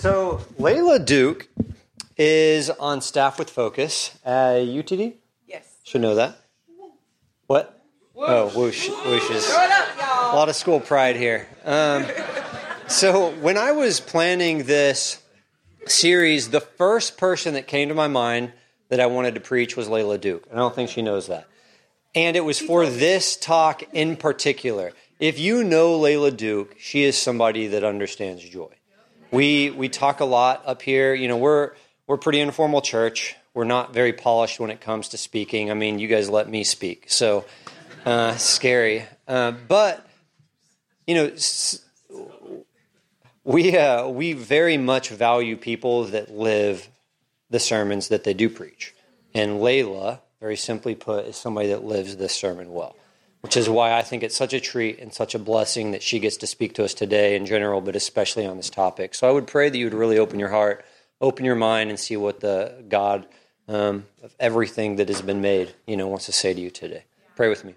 So 0.00 0.40
Lailah 0.58 1.04
Duke 1.04 1.46
is 2.16 2.70
on 2.70 3.02
staff 3.02 3.38
with 3.38 3.50
Focus 3.50 4.16
at 4.24 4.60
UTD. 4.60 5.16
Yes. 5.46 5.76
Should 5.84 6.00
know 6.00 6.14
that. 6.14 6.38
What? 7.46 7.84
Oh, 8.16 8.48
whoosh, 8.48 8.88
whooshes. 8.88 9.42
Throw 9.42 9.62
it 9.62 9.70
up, 9.70 9.88
y'all. 9.98 10.34
A 10.34 10.36
lot 10.36 10.48
of 10.48 10.56
school 10.56 10.80
pride 10.80 11.16
here. 11.16 11.46
Um, 11.66 12.06
so 12.88 13.32
when 13.42 13.58
I 13.58 13.72
was 13.72 14.00
planning 14.00 14.62
this 14.64 15.22
series, 15.84 16.48
the 16.48 16.62
first 16.62 17.18
person 17.18 17.52
that 17.52 17.66
came 17.66 17.90
to 17.90 17.94
my 17.94 18.08
mind 18.08 18.54
that 18.88 19.00
I 19.00 19.06
wanted 19.06 19.34
to 19.34 19.42
preach 19.42 19.76
was 19.76 19.90
Lailah 19.90 20.18
Duke. 20.18 20.48
I 20.50 20.56
don't 20.56 20.74
think 20.74 20.88
she 20.88 21.02
knows 21.02 21.26
that. 21.26 21.46
And 22.14 22.38
it 22.38 22.44
was 22.46 22.58
for 22.58 22.86
this 22.86 23.36
talk 23.36 23.82
in 23.92 24.16
particular. 24.16 24.92
If 25.18 25.38
you 25.38 25.62
know 25.62 26.00
Lailah 26.00 26.38
Duke, 26.38 26.76
she 26.78 27.04
is 27.04 27.18
somebody 27.18 27.66
that 27.66 27.84
understands 27.84 28.42
joy. 28.42 28.70
We 29.30 29.70
we 29.70 29.88
talk 29.88 30.20
a 30.20 30.24
lot 30.24 30.62
up 30.66 30.82
here. 30.82 31.14
You 31.14 31.28
know, 31.28 31.36
we're 31.36 31.72
we're 32.06 32.16
pretty 32.16 32.40
informal 32.40 32.80
church. 32.80 33.36
We're 33.54 33.64
not 33.64 33.92
very 33.92 34.12
polished 34.12 34.60
when 34.60 34.70
it 34.70 34.80
comes 34.80 35.08
to 35.08 35.18
speaking. 35.18 35.70
I 35.70 35.74
mean, 35.74 35.98
you 35.98 36.08
guys 36.08 36.28
let 36.28 36.48
me 36.48 36.64
speak, 36.64 37.10
so 37.10 37.44
uh, 38.04 38.36
scary. 38.36 39.04
Uh, 39.26 39.52
but 39.52 40.06
you 41.06 41.14
know, 41.14 41.32
we 43.44 43.76
uh, 43.76 44.08
we 44.08 44.32
very 44.32 44.76
much 44.76 45.10
value 45.10 45.56
people 45.56 46.04
that 46.04 46.30
live 46.30 46.88
the 47.50 47.60
sermons 47.60 48.08
that 48.08 48.24
they 48.24 48.34
do 48.34 48.48
preach. 48.48 48.94
And 49.34 49.60
Lailah, 49.60 50.20
very 50.40 50.56
simply 50.56 50.94
put, 50.94 51.26
is 51.26 51.36
somebody 51.36 51.68
that 51.68 51.84
lives 51.84 52.16
this 52.16 52.32
sermon 52.32 52.72
well, 52.72 52.96
which 53.40 53.56
is 53.56 53.68
why 53.68 53.96
I 53.96 54.02
think 54.02 54.22
it's 54.22 54.36
such 54.36 54.52
a 54.52 54.60
treat 54.60 54.98
and 54.98 55.12
such 55.12 55.34
a 55.34 55.38
blessing 55.38 55.92
that 55.92 56.02
she 56.02 56.18
gets 56.18 56.36
to 56.38 56.46
speak 56.46 56.74
to 56.74 56.84
us 56.84 56.94
today 56.94 57.36
in 57.36 57.46
general, 57.46 57.80
but 57.80 57.96
especially 57.96 58.46
on 58.46 58.56
this 58.56 58.70
topic. 58.70 59.14
So 59.14 59.28
I 59.28 59.32
would 59.32 59.46
pray 59.46 59.70
that 59.70 59.78
you 59.78 59.86
would 59.86 59.94
really 59.94 60.18
open 60.18 60.38
your 60.38 60.50
heart, 60.50 60.84
open 61.20 61.44
your 61.44 61.54
mind, 61.54 61.90
and 61.90 61.98
see 61.98 62.16
what 62.16 62.40
the 62.40 62.84
God 62.88 63.26
um, 63.68 64.06
of 64.22 64.34
everything 64.38 64.96
that 64.96 65.08
has 65.08 65.22
been 65.22 65.40
made, 65.40 65.74
you 65.86 65.96
know, 65.96 66.08
wants 66.08 66.26
to 66.26 66.32
say 66.32 66.52
to 66.52 66.60
you 66.60 66.70
today. 66.70 67.04
Pray 67.36 67.48
with 67.48 67.64
me. 67.64 67.76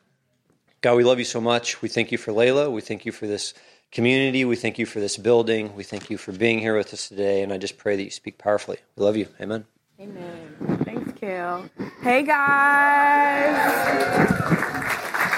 God, 0.81 0.95
we 0.95 1.03
love 1.05 1.19
you 1.19 1.25
so 1.25 1.39
much. 1.39 1.81
We 1.81 1.87
thank 1.87 2.11
you 2.11 2.17
for 2.17 2.33
Lailah. 2.33 2.69
We 2.71 2.81
thank 2.81 3.05
you 3.05 3.13
for 3.13 3.25
this 3.27 3.53
community. 3.91 4.43
We 4.43 4.57
thank 4.57 4.77
you 4.77 4.85
for 4.85 4.99
this 4.99 5.15
building. 5.17 5.75
We 5.75 5.83
thank 5.83 6.09
you 6.09 6.17
for 6.17 6.33
being 6.33 6.59
here 6.59 6.75
with 6.75 6.93
us 6.93 7.07
today. 7.07 7.41
And 7.41 7.53
I 7.53 7.57
just 7.57 7.77
pray 7.77 7.95
that 7.95 8.03
you 8.03 8.11
speak 8.11 8.37
powerfully. 8.37 8.79
We 8.97 9.05
love 9.05 9.15
you. 9.15 9.27
Amen. 9.39 9.65
Amen. 10.01 10.81
Thanks, 10.83 11.13
Kel. 11.17 11.69
Hey, 12.01 12.23
guys. 12.23 13.53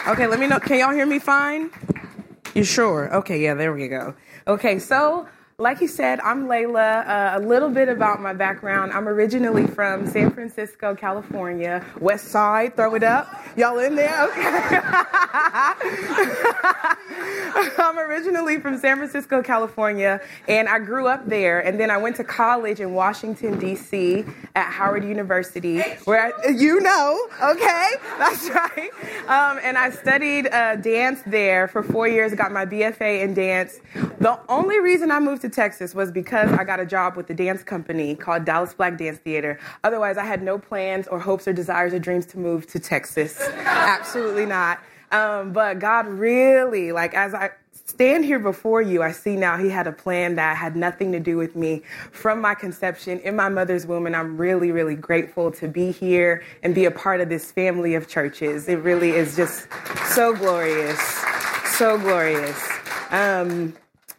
Okay, 0.08 0.28
let 0.28 0.40
me 0.40 0.46
know. 0.46 0.60
Can 0.60 0.78
y'all 0.78 0.94
hear 0.94 1.08
me 1.08 1.18
fine? 1.18 1.72
You 2.54 2.64
sure? 2.64 3.12
Okay, 3.16 3.42
yeah, 3.42 3.56
there 3.56 3.74
we 3.74 3.88
go. 3.88 4.14
Okay, 4.48 4.78
so 4.78 5.28
like 5.58 5.80
you 5.80 5.88
said, 5.88 6.20
I'm 6.20 6.48
Lailah. 6.48 7.08
Uh, 7.08 7.32
a 7.36 7.40
little 7.40 7.70
bit 7.70 7.88
about 7.88 8.22
my 8.22 8.34
background. 8.34 8.92
I'm 8.92 9.08
originally 9.08 9.68
from 9.68 10.06
San 10.06 10.32
Francisco, 10.32 10.96
California, 10.96 11.86
West 12.02 12.26
Side. 12.26 12.76
Throw 12.76 12.96
it 12.96 13.04
up. 13.04 13.34
Y'all 13.56 13.80
in 13.80 13.96
there? 13.96 14.30
Okay. 14.30 14.80
I'm 17.78 17.98
originally 17.98 18.60
from 18.60 18.78
San 18.78 18.98
Francisco, 18.98 19.42
California, 19.42 20.20
and 20.50 20.68
I 20.68 20.80
grew 20.80 21.08
up 21.08 21.26
there. 21.28 21.62
And 21.62 21.80
then 21.80 21.90
I 21.90 21.98
went 21.98 22.18
to 22.18 22.26
college 22.26 22.82
in 22.82 22.94
Washington, 22.94 23.58
D.C. 23.58 24.26
at 24.56 24.72
Howard 24.72 25.06
University, 25.06 25.80
where 26.04 26.34
I, 26.34 26.50
you 26.50 26.82
know, 26.82 27.28
okay, 27.42 27.92
that's 28.18 28.50
right. 28.50 28.90
Um, 29.28 29.60
and 29.64 29.78
I 29.78 29.92
studied 29.92 30.48
uh, 30.48 30.76
dance 30.76 31.22
there 31.26 31.70
for 31.70 31.82
four 31.82 32.10
years, 32.10 32.34
got 32.34 32.52
my 32.52 32.66
BFA 32.66 33.22
in 33.22 33.34
dance. 33.34 33.80
The 34.20 34.40
only 34.50 34.80
reason 34.80 35.12
I 35.12 35.20
moved 35.20 35.44
to 35.46 35.56
Texas 35.56 35.94
was 35.94 36.12
because 36.12 36.52
I 36.52 36.64
got 36.64 36.80
a 36.80 36.86
job 36.86 37.16
with 37.16 37.28
the 37.28 37.34
dance 37.34 37.64
company 37.64 38.16
called 38.16 38.46
Dallas 38.46 38.74
Black 38.74 38.98
Dance 38.98 39.20
Theater. 39.20 39.60
Otherwise, 39.84 40.18
I 40.18 40.26
had 40.26 40.42
no 40.42 40.58
plans 40.58 41.08
or 41.08 41.20
hopes 41.20 41.48
or 41.48 41.54
desires 41.54 41.94
or 41.94 42.00
dreams 42.00 42.26
to 42.28 42.40
move 42.40 42.66
to 42.68 42.80
Texas. 42.80 43.40
Absolutely 43.60 44.46
not. 44.46 44.80
Um, 45.12 45.54
but 45.54 45.80
God 45.80 46.08
really, 46.08 46.92
like, 46.92 47.14
as 47.14 47.36
I 47.36 47.52
stand 47.86 48.26
here 48.26 48.40
before 48.40 48.82
you, 48.82 49.04
I 49.04 49.12
see 49.12 49.36
now 49.36 49.56
He 49.58 49.70
had 49.70 49.86
a 49.86 49.92
plan 49.92 50.36
that 50.36 50.58
had 50.58 50.76
nothing 50.76 51.12
to 51.12 51.20
do 51.20 51.38
with 51.38 51.56
me 51.56 51.84
from 52.12 52.42
my 52.42 52.56
conception 52.56 53.20
in 53.20 53.36
my 53.36 53.48
mother's 53.48 53.86
womb. 53.86 54.08
And 54.08 54.16
I'm 54.16 54.38
really, 54.38 54.72
really 54.72 54.96
grateful 54.96 55.52
to 55.52 55.68
be 55.68 55.92
here 55.92 56.44
and 56.64 56.74
be 56.74 56.86
a 56.86 56.92
part 56.92 57.22
of 57.22 57.30
this 57.30 57.52
family 57.52 57.94
of 57.94 58.08
churches. 58.08 58.68
It 58.68 58.80
really 58.80 59.12
is 59.12 59.36
just 59.36 59.68
so 60.08 60.36
glorious. 60.36 61.00
So 61.78 62.00
glorious. 62.00 62.68
Um, 63.12 63.76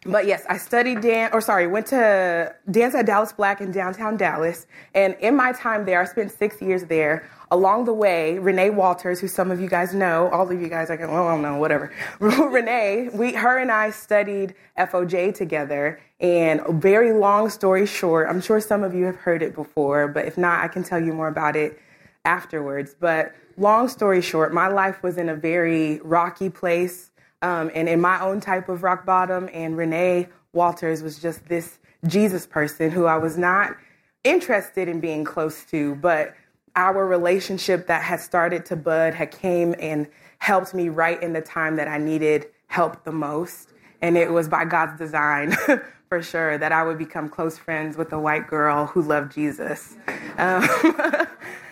but 0.06 0.26
yes, 0.26 0.44
I 0.48 0.56
studied 0.56 1.00
dance, 1.00 1.34
or 1.34 1.40
sorry, 1.40 1.66
went 1.66 1.86
to 1.88 2.54
dance 2.70 2.94
at 2.94 3.06
Dallas 3.06 3.32
Black 3.32 3.60
in 3.60 3.72
downtown 3.72 4.16
Dallas. 4.16 4.66
And 4.94 5.14
in 5.20 5.36
my 5.36 5.52
time 5.52 5.84
there, 5.84 6.00
I 6.00 6.04
spent 6.04 6.30
six 6.30 6.60
years 6.60 6.84
there. 6.84 7.28
Along 7.50 7.84
the 7.84 7.92
way, 7.92 8.38
Renee 8.38 8.70
Walters, 8.70 9.20
who 9.20 9.28
some 9.28 9.52
of 9.52 9.60
you 9.60 9.68
guys 9.68 9.94
know, 9.94 10.28
all 10.30 10.50
of 10.50 10.60
you 10.60 10.68
guys, 10.68 10.90
are 10.90 10.96
going, 10.96 11.12
well, 11.12 11.28
I 11.28 11.32
don't 11.32 11.42
know, 11.42 11.58
whatever. 11.58 11.92
Renee, 12.18 13.10
we, 13.12 13.34
her 13.34 13.58
and 13.58 13.70
I 13.70 13.90
studied 13.90 14.54
FOJ 14.76 15.34
together. 15.34 16.00
And 16.18 16.60
very 16.82 17.12
long 17.12 17.48
story 17.50 17.86
short, 17.86 18.28
I'm 18.28 18.40
sure 18.40 18.60
some 18.60 18.82
of 18.82 18.94
you 18.94 19.04
have 19.04 19.16
heard 19.16 19.42
it 19.42 19.54
before, 19.54 20.08
but 20.08 20.24
if 20.24 20.36
not, 20.36 20.64
I 20.64 20.68
can 20.68 20.82
tell 20.82 21.00
you 21.00 21.12
more 21.12 21.28
about 21.28 21.54
it 21.54 21.78
afterwards. 22.24 22.96
But 22.98 23.34
long 23.56 23.88
story 23.88 24.22
short, 24.22 24.52
my 24.52 24.68
life 24.68 25.02
was 25.02 25.16
in 25.16 25.28
a 25.28 25.36
very 25.36 26.00
rocky 26.00 26.50
place 26.50 27.10
um, 27.42 27.70
and 27.74 27.88
in 27.88 28.00
my 28.00 28.20
own 28.20 28.40
type 28.40 28.68
of 28.68 28.82
rock 28.82 29.04
bottom. 29.04 29.48
And 29.52 29.76
Renee 29.76 30.28
Walters 30.52 31.02
was 31.02 31.18
just 31.18 31.48
this 31.48 31.78
Jesus 32.06 32.46
person 32.46 32.90
who 32.90 33.06
I 33.06 33.16
was 33.16 33.36
not 33.36 33.76
interested 34.24 34.88
in 34.88 35.00
being 35.00 35.24
close 35.24 35.64
to, 35.66 35.94
but 35.96 36.34
our 36.74 37.06
relationship 37.06 37.86
that 37.86 38.02
had 38.02 38.20
started 38.20 38.66
to 38.66 38.76
bud 38.76 39.14
had 39.14 39.30
came 39.30 39.74
and 39.80 40.06
helped 40.38 40.74
me 40.74 40.88
right 40.88 41.22
in 41.22 41.32
the 41.32 41.40
time 41.40 41.76
that 41.76 41.88
I 41.88 41.98
needed 41.98 42.46
help 42.66 43.04
the 43.04 43.12
most. 43.12 43.72
And 44.02 44.16
it 44.16 44.30
was 44.30 44.48
by 44.48 44.64
God's 44.64 44.98
design. 44.98 45.56
For 46.08 46.22
sure, 46.22 46.56
that 46.58 46.70
I 46.70 46.84
would 46.84 46.98
become 46.98 47.28
close 47.28 47.58
friends 47.58 47.96
with 47.96 48.12
a 48.12 48.20
white 48.20 48.46
girl 48.46 48.86
who 48.86 49.02
loved 49.02 49.32
Jesus. 49.32 49.96
Um, 50.38 50.64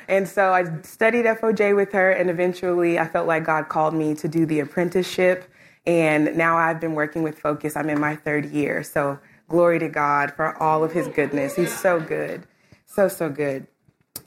And 0.09 0.29
so 0.29 0.53
I 0.53 0.65
studied 0.83 1.25
FOJ 1.25 1.75
with 1.75 1.93
her, 1.93 2.11
and 2.11 2.29
eventually 2.29 2.99
I 2.99 3.09
felt 3.09 3.27
like 3.27 3.45
God 3.45 3.69
called 3.69 3.95
me 3.95 4.15
to 4.17 4.29
do 4.29 4.45
the 4.45 4.61
apprenticeship. 4.61 5.51
And 5.87 6.37
now 6.37 6.57
I've 6.57 6.81
been 6.81 6.95
working 6.95 7.23
with 7.23 7.39
Focus. 7.39 7.77
I'm 7.77 7.91
in 7.91 8.01
my 8.01 8.17
third 8.17 8.47
year. 8.47 8.83
So 8.83 9.19
glory 9.49 9.79
to 9.79 9.89
God 9.89 10.33
for 10.35 10.61
all 10.63 10.83
of 10.83 10.93
his 10.93 11.09
goodness. 11.09 11.57
He's 11.57 11.77
so 11.77 12.01
good. 12.01 12.47
So, 12.87 13.09
so 13.09 13.29
good. 13.29 13.67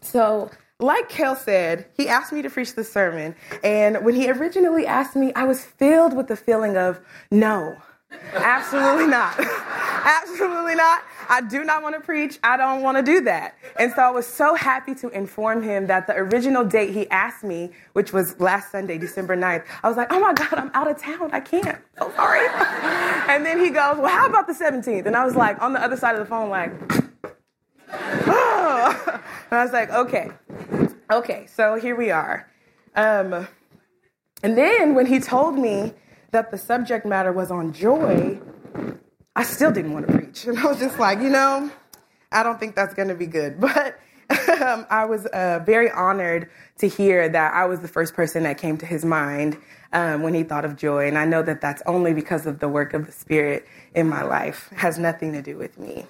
So, 0.01 0.51
like 0.79 1.09
Kel 1.09 1.35
said, 1.35 1.88
he 1.95 2.07
asked 2.07 2.31
me 2.31 2.41
to 2.44 2.50
preach 2.50 2.75
the 2.75 2.84
sermon. 2.84 3.35
And 3.63 4.06
when 4.06 4.16
he 4.16 4.29
originally 4.29 4.85
asked 4.85 5.16
me, 5.16 5.34
I 5.34 5.44
was 5.45 5.63
filled 5.63 6.16
with 6.16 6.28
the 6.28 6.35
feeling 6.35 6.78
of 6.78 7.00
no, 7.31 7.78
absolutely 8.34 9.07
not. 9.07 9.35
absolutely 9.39 10.75
not. 10.75 11.01
I 11.29 11.41
do 11.41 11.63
not 11.63 11.83
want 11.83 11.95
to 11.95 12.01
preach. 12.01 12.39
I 12.43 12.57
don't 12.57 12.81
want 12.81 12.97
to 12.97 13.03
do 13.03 13.21
that. 13.21 13.55
And 13.77 13.91
so 13.93 14.01
I 14.01 14.09
was 14.09 14.25
so 14.25 14.55
happy 14.55 14.95
to 14.95 15.09
inform 15.09 15.61
him 15.61 15.88
that 15.88 16.07
the 16.07 16.15
original 16.15 16.63
date 16.63 16.93
he 16.93 17.09
asked 17.09 17.43
me, 17.43 17.71
which 17.93 18.13
was 18.13 18.39
last 18.39 18.71
Sunday, 18.71 18.97
December 18.97 19.35
9th, 19.35 19.65
I 19.83 19.88
was 19.88 19.97
like, 19.97 20.11
oh 20.11 20.19
my 20.19 20.33
God, 20.33 20.53
I'm 20.53 20.71
out 20.73 20.89
of 20.89 20.97
town. 21.01 21.29
I 21.33 21.39
can't. 21.39 21.79
So 21.99 22.11
sorry. 22.15 22.47
And 23.27 23.45
then 23.45 23.59
he 23.59 23.69
goes, 23.69 23.97
well, 23.97 24.07
how 24.07 24.25
about 24.25 24.47
the 24.47 24.53
17th? 24.53 25.05
And 25.05 25.15
I 25.15 25.25
was 25.25 25.35
like, 25.35 25.61
on 25.61 25.73
the 25.73 25.83
other 25.83 25.97
side 25.97 26.15
of 26.15 26.19
the 26.19 26.25
phone, 26.25 26.49
like, 26.49 26.71
oh. 27.94 29.21
And 29.51 29.59
I 29.59 29.63
was 29.63 29.73
like, 29.73 29.89
okay, 29.91 30.31
okay, 31.11 31.45
so 31.47 31.75
here 31.75 31.95
we 31.95 32.11
are. 32.11 32.49
Um, 32.95 33.47
and 34.44 34.57
then 34.57 34.94
when 34.94 35.05
he 35.05 35.19
told 35.19 35.57
me 35.57 35.94
that 36.31 36.51
the 36.51 36.57
subject 36.57 37.05
matter 37.05 37.31
was 37.31 37.49
on 37.49 37.71
joy, 37.71 38.39
I 39.37 39.43
still 39.43 39.71
didn't 39.71 39.93
want 39.93 40.07
to 40.07 40.13
preach. 40.13 40.45
And 40.45 40.57
I 40.57 40.65
was 40.65 40.79
just 40.79 40.97
like, 40.97 41.19
you 41.19 41.29
know, 41.29 41.69
I 42.31 42.41
don't 42.41 42.59
think 42.59 42.75
that's 42.75 42.95
going 42.95 43.09
to 43.09 43.15
be 43.15 43.27
good. 43.27 43.59
But 44.29 44.62
um, 44.62 44.88
I 44.89 45.06
was 45.06 45.25
uh, 45.27 45.59
very 45.63 45.91
honored 45.91 46.50
to 46.79 46.88
hear 46.88 47.29
that 47.29 47.53
I 47.53 47.65
was 47.65 47.79
the 47.79 47.88
first 47.88 48.15
person 48.15 48.44
that 48.44 48.57
came 48.57 48.77
to 48.79 48.85
his 48.85 49.06
mind 49.06 49.57
um, 49.94 50.23
when 50.23 50.33
he 50.33 50.44
thought 50.44 50.65
of 50.65 50.75
joy. 50.75 51.07
And 51.07 51.17
I 51.17 51.25
know 51.25 51.44
that 51.44 51.62
that's 51.62 51.83
only 51.85 52.13
because 52.13 52.47
of 52.47 52.59
the 52.59 52.67
work 52.67 52.95
of 52.95 53.06
the 53.06 53.12
Spirit 53.12 53.67
in 53.94 54.09
my 54.09 54.23
life, 54.23 54.69
it 54.71 54.79
has 54.79 54.97
nothing 54.97 55.31
to 55.33 55.41
do 55.44 55.56
with 55.56 55.77
me. 55.77 56.07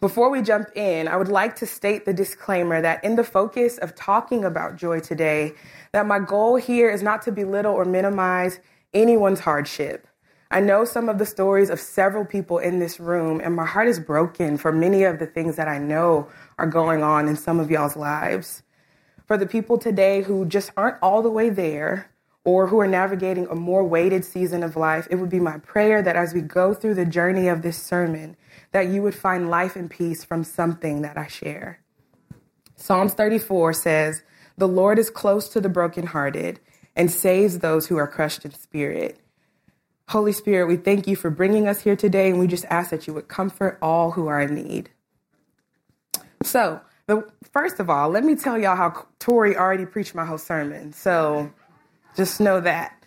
Before 0.00 0.28
we 0.28 0.42
jump 0.42 0.68
in, 0.74 1.06
I 1.08 1.16
would 1.16 1.28
like 1.28 1.56
to 1.56 1.66
state 1.66 2.04
the 2.04 2.12
disclaimer 2.12 2.82
that 2.82 3.02
in 3.04 3.14
the 3.14 3.24
focus 3.24 3.78
of 3.78 3.94
talking 3.94 4.44
about 4.44 4.76
joy 4.76 5.00
today, 5.00 5.54
that 5.92 6.04
my 6.04 6.18
goal 6.18 6.56
here 6.56 6.90
is 6.90 7.02
not 7.02 7.22
to 7.22 7.32
belittle 7.32 7.72
or 7.72 7.84
minimize 7.84 8.58
anyone's 8.92 9.40
hardship. 9.40 10.05
I 10.50 10.60
know 10.60 10.84
some 10.84 11.08
of 11.08 11.18
the 11.18 11.26
stories 11.26 11.70
of 11.70 11.80
several 11.80 12.24
people 12.24 12.58
in 12.58 12.78
this 12.78 13.00
room, 13.00 13.40
and 13.42 13.54
my 13.54 13.66
heart 13.66 13.88
is 13.88 13.98
broken 13.98 14.56
for 14.56 14.70
many 14.70 15.02
of 15.02 15.18
the 15.18 15.26
things 15.26 15.56
that 15.56 15.66
I 15.66 15.78
know 15.78 16.28
are 16.58 16.66
going 16.66 17.02
on 17.02 17.26
in 17.26 17.36
some 17.36 17.58
of 17.58 17.70
y'all's 17.70 17.96
lives. 17.96 18.62
For 19.26 19.36
the 19.36 19.46
people 19.46 19.76
today 19.76 20.22
who 20.22 20.46
just 20.46 20.70
aren't 20.76 20.98
all 21.02 21.20
the 21.20 21.30
way 21.30 21.50
there, 21.50 22.10
or 22.46 22.68
who 22.68 22.78
are 22.78 22.86
navigating 22.86 23.48
a 23.48 23.56
more 23.56 23.82
weighted 23.82 24.24
season 24.24 24.62
of 24.62 24.76
life, 24.76 25.08
it 25.10 25.16
would 25.16 25.28
be 25.28 25.40
my 25.40 25.58
prayer 25.58 26.00
that 26.00 26.14
as 26.14 26.32
we 26.32 26.40
go 26.40 26.72
through 26.72 26.94
the 26.94 27.04
journey 27.04 27.48
of 27.48 27.62
this 27.62 27.76
sermon, 27.76 28.36
that 28.70 28.86
you 28.86 29.02
would 29.02 29.16
find 29.16 29.50
life 29.50 29.74
and 29.74 29.90
peace 29.90 30.22
from 30.22 30.44
something 30.44 31.02
that 31.02 31.18
I 31.18 31.26
share. 31.26 31.80
Psalms 32.76 33.14
34 33.14 33.72
says, 33.72 34.22
The 34.56 34.68
Lord 34.68 34.96
is 35.00 35.10
close 35.10 35.48
to 35.48 35.60
the 35.60 35.68
brokenhearted 35.68 36.60
and 36.94 37.10
saves 37.10 37.58
those 37.58 37.88
who 37.88 37.96
are 37.96 38.06
crushed 38.06 38.44
in 38.44 38.52
spirit. 38.52 39.18
Holy 40.08 40.32
Spirit, 40.32 40.68
we 40.68 40.76
thank 40.76 41.08
you 41.08 41.16
for 41.16 41.30
bringing 41.30 41.66
us 41.66 41.80
here 41.80 41.96
today, 41.96 42.30
and 42.30 42.38
we 42.38 42.46
just 42.46 42.64
ask 42.66 42.90
that 42.90 43.06
you 43.08 43.14
would 43.14 43.26
comfort 43.26 43.76
all 43.82 44.12
who 44.12 44.28
are 44.28 44.40
in 44.40 44.54
need. 44.54 44.88
So, 46.42 46.80
the, 47.08 47.28
first 47.52 47.80
of 47.80 47.90
all, 47.90 48.08
let 48.08 48.22
me 48.22 48.36
tell 48.36 48.56
y'all 48.56 48.76
how 48.76 49.06
Tori 49.18 49.56
already 49.56 49.84
preached 49.84 50.14
my 50.14 50.24
whole 50.24 50.38
sermon. 50.38 50.92
So, 50.92 51.52
just 52.16 52.40
know 52.40 52.60
that. 52.60 52.92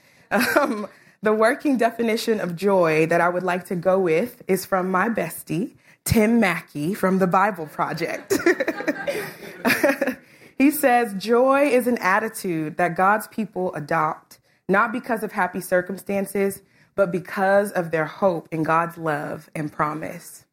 Um, 0.56 0.88
the 1.24 1.34
working 1.34 1.76
definition 1.78 2.40
of 2.40 2.56
joy 2.56 3.08
that 3.08 3.20
I 3.20 3.30
would 3.30 3.42
like 3.42 3.66
to 3.66 3.76
go 3.76 4.00
with 4.00 4.44
is 4.48 4.64
from 4.64 4.92
my 4.92 5.10
bestie, 5.10 5.74
Tim 6.06 6.40
Mackie 6.40 6.94
from 6.94 7.18
the 7.18 7.26
Bible 7.26 7.66
Project. 7.66 8.38
he 10.58 10.70
says, 10.70 11.16
Joy 11.16 11.64
is 11.64 11.88
an 11.88 11.98
attitude 11.98 12.78
that 12.78 12.96
God's 12.96 13.28
people 13.28 13.74
adopt, 13.74 14.38
not 14.70 14.92
because 14.92 15.24
of 15.24 15.32
happy 15.32 15.62
circumstances, 15.62 16.62
but 16.96 17.12
because 17.12 17.72
of 17.72 17.92
their 17.92 18.06
hope 18.06 18.48
in 18.52 18.64
God's 18.64 18.98
love 18.98 19.50
and 19.56 19.72
promise. 19.72 20.46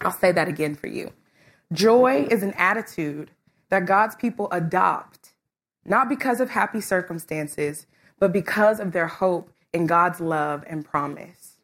I'll 0.00 0.12
say 0.12 0.32
that 0.32 0.48
again 0.48 0.74
for 0.74 0.86
you. 0.86 1.12
Joy 1.72 2.26
is 2.30 2.42
an 2.42 2.54
attitude 2.54 3.30
that 3.68 3.86
God's 3.86 4.16
people 4.16 4.48
adopt, 4.50 5.32
not 5.84 6.08
because 6.08 6.40
of 6.40 6.50
happy 6.50 6.80
circumstances, 6.80 7.86
but 8.18 8.32
because 8.32 8.80
of 8.80 8.92
their 8.92 9.06
hope 9.06 9.50
in 9.72 9.86
God's 9.86 10.20
love 10.20 10.64
and 10.66 10.84
promise. 10.84 11.56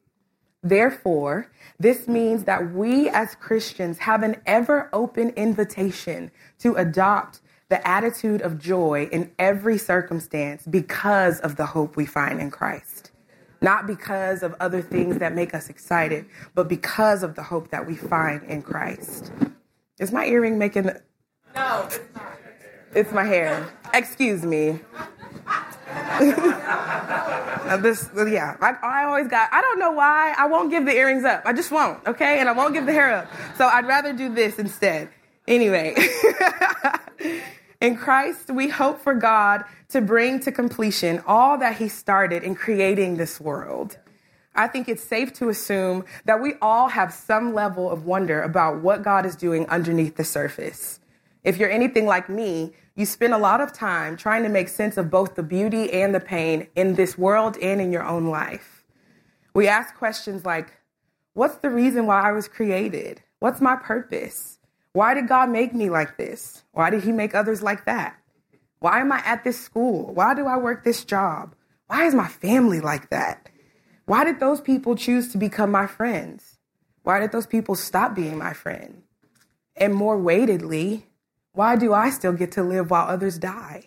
Therefore, 0.63 1.51
this 1.79 2.09
means 2.09 2.45
that 2.45 2.73
we 2.73 3.09
as 3.11 3.35
Christians 3.35 3.99
have 3.99 4.23
an 4.23 4.37
ever 4.47 4.89
open 4.93 5.31
invitation 5.31 6.31
to 6.61 6.75
adopt 6.77 7.41
the 7.69 7.87
attitude 7.87 8.41
of 8.41 8.59
joy 8.59 9.09
in 9.11 9.31
every 9.39 9.79
circumstance 9.79 10.65
because 10.65 11.41
of 11.41 11.57
the 11.57 11.67
hope 11.67 11.97
we 11.97 12.07
find 12.07 12.41
in 12.41 12.51
Christ. 12.51 12.94
Not 13.65 13.87
because 13.87 14.43
of 14.43 14.55
other 14.61 14.83
things 14.83 15.17
that 15.21 15.35
make 15.35 15.55
us 15.55 15.71
excited, 15.71 16.27
but 16.55 16.69
because 16.69 17.23
of 17.23 17.35
the 17.35 17.43
hope 17.43 17.71
that 17.71 17.87
we 17.87 17.97
find 17.97 18.43
in 18.43 18.61
Christ. 18.61 19.33
Is 19.99 20.13
my 20.13 20.27
earring 20.27 20.59
making. 20.59 20.83
The... 20.83 21.01
No, 21.55 21.85
it's 21.87 21.99
not. 22.15 22.39
It's 22.95 23.11
my 23.11 23.25
hair. 23.25 23.67
Excuse 23.95 24.45
me. 24.45 24.81
Uh, 27.65 27.79
this, 27.79 28.11
yeah, 28.29 28.57
I, 28.61 28.73
I, 28.83 29.05
always 29.05 29.27
got, 29.27 29.49
I 29.51 29.63
don't 29.63 29.79
know 29.79 29.93
why, 29.93 30.35
I 30.37 30.47
won't 30.47 30.71
give 30.71 30.85
the 30.85 30.93
earrings 30.93 31.25
up. 31.25 31.43
I 31.47 31.55
just 31.55 31.71
won't, 31.71 32.07
okay? 32.07 32.39
And 32.39 32.49
I 32.49 32.53
won't 32.53 32.75
give 32.75 32.85
the 32.85 32.93
hair 32.93 33.11
up. 33.11 33.29
So 33.57 33.67
I'd 33.67 33.87
rather 33.87 34.13
do 34.13 34.33
this 34.33 34.59
instead. 34.59 35.09
Anyway, 35.49 35.95
in 37.85 37.97
Christ, 37.97 38.51
we 38.51 38.69
hope 38.69 38.99
for 38.99 39.13
God 39.13 39.63
to 39.91 40.01
bring 40.01 40.41
to 40.41 40.51
completion 40.51 41.23
all 41.27 41.59
that 41.59 41.77
He 41.77 41.89
started 41.89 42.43
in 42.43 42.55
creating 42.55 43.19
this 43.19 43.39
world. 43.39 43.99
I 44.55 44.69
think 44.69 44.89
it's 44.89 45.05
safe 45.05 45.35
to 45.35 45.51
assume 45.51 46.07
that 46.25 46.41
we 46.41 46.55
all 46.63 46.89
have 46.89 47.13
some 47.13 47.53
level 47.53 47.91
of 47.91 48.07
wonder 48.07 48.41
about 48.41 48.81
what 48.81 49.03
God 49.03 49.27
is 49.27 49.37
doing 49.37 49.67
underneath 49.69 50.17
the 50.17 50.25
surface. 50.25 50.99
If 51.43 51.59
you're 51.59 51.71
anything 51.71 52.07
like 52.07 52.31
me, 52.31 52.73
you 52.97 53.05
spend 53.05 53.35
a 53.35 53.39
lot 53.39 53.61
of 53.61 53.75
time 53.75 54.17
trying 54.17 54.45
to 54.45 54.49
make 54.49 54.69
sense 54.69 54.97
of 54.97 55.11
both 55.11 55.35
the 55.35 55.43
beauty 55.43 55.93
and 55.93 56.15
the 56.15 56.21
pain 56.21 56.69
in 56.75 56.95
this 56.95 57.19
world 57.19 57.59
and 57.59 57.83
in 57.83 57.93
your 57.93 58.07
own 58.07 58.29
life. 58.29 58.83
We 59.53 59.69
ask 59.69 59.95
questions 59.95 60.47
like, 60.47 60.73
What's 61.35 61.57
the 61.57 61.69
reason 61.69 62.07
why 62.07 62.23
I 62.23 62.33
was 62.33 62.49
created? 62.49 63.21
What's 63.41 63.61
my 63.61 63.77
purpose? 63.77 64.59
Why 64.95 65.13
did 65.15 65.27
God 65.27 65.51
make 65.51 65.75
me 65.75 65.91
like 65.91 66.17
this? 66.17 66.63
Why 66.71 66.89
did 66.89 67.03
He 67.03 67.11
make 67.11 67.35
others 67.35 67.63
like 67.65 67.85
that? 67.85 68.17
Why 68.79 69.01
am 69.01 69.11
I 69.11 69.21
at 69.25 69.43
this 69.43 69.61
school? 69.61 70.15
Why 70.15 70.35
do 70.35 70.47
I 70.47 70.57
work 70.57 70.85
this 70.85 71.05
job? 71.05 71.57
Why 71.89 72.05
is 72.05 72.15
my 72.15 72.29
family 72.29 72.81
like 72.81 73.11
that? 73.11 73.49
Why 74.07 74.23
did 74.23 74.39
those 74.39 74.61
people 74.61 74.95
choose 74.95 75.33
to 75.33 75.39
become 75.39 75.73
my 75.73 75.89
friends? 75.89 76.59
Why 77.03 77.19
did 77.19 77.33
those 77.33 77.47
people 77.47 77.75
stop 77.75 78.15
being 78.15 78.39
my 78.39 78.53
friend? 78.53 79.03
And 79.77 79.95
more 79.95 80.17
weightedly, 80.17 81.07
why 81.55 81.75
do 81.75 81.93
I 81.93 82.11
still 82.11 82.33
get 82.33 82.53
to 82.53 82.63
live 82.63 82.89
while 82.89 83.09
others 83.09 83.37
die? 83.37 83.87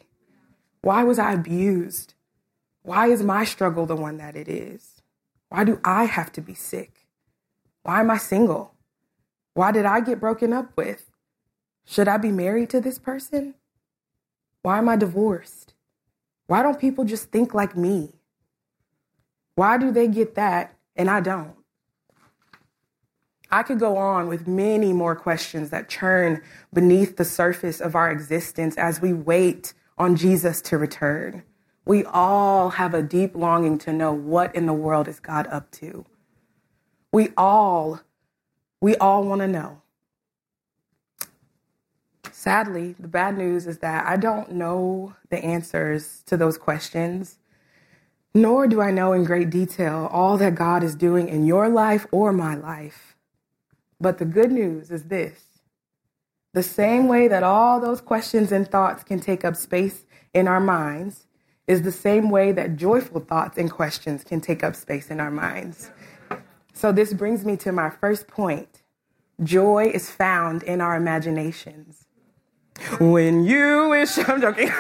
Why 0.82 1.06
was 1.06 1.20
I 1.20 1.32
abused? 1.32 2.16
Why 2.82 3.08
is 3.08 3.24
my 3.24 3.46
struggle 3.46 3.86
the 3.86 3.96
one 3.96 4.18
that 4.18 4.36
it 4.36 4.50
is? 4.50 5.02
Why 5.48 5.64
do 5.64 5.80
I 5.86 6.04
have 6.04 6.34
to 6.34 6.42
be 6.42 6.54
sick? 6.54 7.08
Why 7.84 8.02
am 8.02 8.12
I 8.12 8.18
single? 8.18 8.74
Why 9.58 9.72
did 9.72 9.88
I 9.88 10.02
get 10.02 10.20
broken 10.20 10.54
up 10.54 10.78
with? 10.78 11.10
Should 11.84 12.08
I 12.08 12.18
be 12.18 12.32
married 12.32 12.70
to 12.70 12.80
this 12.80 13.00
person? 13.00 13.56
Why 14.62 14.78
am 14.78 14.88
I 14.88 14.98
divorced? 14.98 15.74
Why 16.46 16.62
don't 16.62 16.80
people 16.80 17.06
just 17.06 17.32
think 17.32 17.56
like 17.56 17.76
me? 17.76 18.12
Why 19.56 19.80
do 19.80 19.90
they 19.90 20.10
get 20.10 20.36
that 20.36 20.78
and 20.96 21.10
I 21.10 21.22
don't? 21.22 21.56
I 23.50 23.64
could 23.64 23.80
go 23.80 23.98
on 23.98 24.28
with 24.28 24.48
many 24.48 24.94
more 24.94 25.16
questions 25.16 25.72
that 25.72 25.90
churn 25.90 26.44
beneath 26.72 27.18
the 27.18 27.26
surface 27.26 27.82
of 27.82 27.96
our 27.96 28.12
existence 28.12 28.78
as 28.78 29.02
we 29.02 29.12
wait 29.12 29.74
on 29.98 30.18
Jesus 30.18 30.62
to 30.62 30.78
return. 30.78 31.42
We 31.84 32.04
all 32.04 32.70
have 32.70 32.94
a 32.94 33.02
deep 33.02 33.34
longing 33.34 33.80
to 33.80 33.92
know 33.92 34.14
what 34.14 34.54
in 34.54 34.68
the 34.68 34.74
world 34.74 35.08
is 35.08 35.20
God 35.20 35.48
up 35.48 35.72
to. 35.72 36.06
We 37.12 37.30
all, 37.36 38.02
we 38.82 38.96
all 38.98 39.24
want 39.24 39.42
to 39.42 39.48
know. 39.48 39.82
Sadly, 42.32 42.96
the 43.00 43.08
bad 43.08 43.38
news 43.38 43.68
is 43.68 43.80
that 43.80 44.06
I 44.06 44.16
don't 44.16 44.52
know 44.52 45.16
the 45.30 45.44
answers 45.44 46.24
to 46.28 46.38
those 46.38 46.58
questions, 46.58 47.40
nor 48.34 48.68
do 48.68 48.80
I 48.80 48.92
know 48.92 49.14
in 49.14 49.24
great 49.24 49.50
detail 49.50 50.08
all 50.12 50.38
that 50.38 50.56
God 50.56 50.84
is 50.84 50.96
doing 50.96 51.28
in 51.28 51.46
your 51.46 51.68
life 51.68 52.06
or 52.12 52.32
my 52.32 52.56
life. 52.56 53.16
But 54.00 54.20
the 54.20 54.26
good 54.26 54.52
news 54.52 54.92
is 54.92 55.06
this 55.06 55.46
the 56.54 56.64
same 56.64 57.08
way 57.08 57.28
that 57.28 57.44
all 57.44 57.80
those 57.80 58.02
questions 58.02 58.52
and 58.52 58.68
thoughts 58.68 59.04
can 59.04 59.20
take 59.20 59.44
up 59.44 59.56
space 59.56 60.06
in 60.34 60.48
our 60.48 60.60
minds 60.60 61.28
is 61.68 61.82
the 61.82 61.92
same 61.92 62.30
way 62.30 62.52
that 62.52 62.78
joyful 62.78 63.20
thoughts 63.20 63.58
and 63.58 63.70
questions 63.70 64.24
can 64.24 64.40
take 64.42 64.64
up 64.64 64.76
space 64.76 65.12
in 65.12 65.20
our 65.20 65.32
minds. 65.32 65.92
So, 66.78 66.92
this 66.92 67.12
brings 67.12 67.44
me 67.44 67.58
to 67.58 67.72
my 67.72 67.90
first 67.90 68.28
point 68.28 68.84
joy 69.44 69.90
is 69.92 70.12
found 70.12 70.62
in 70.62 70.80
our 70.80 70.96
imaginations. 70.96 72.06
When 73.00 73.44
you 73.46 73.90
wish, 73.90 74.16
I'm 74.28 74.40
joking. 74.40 74.70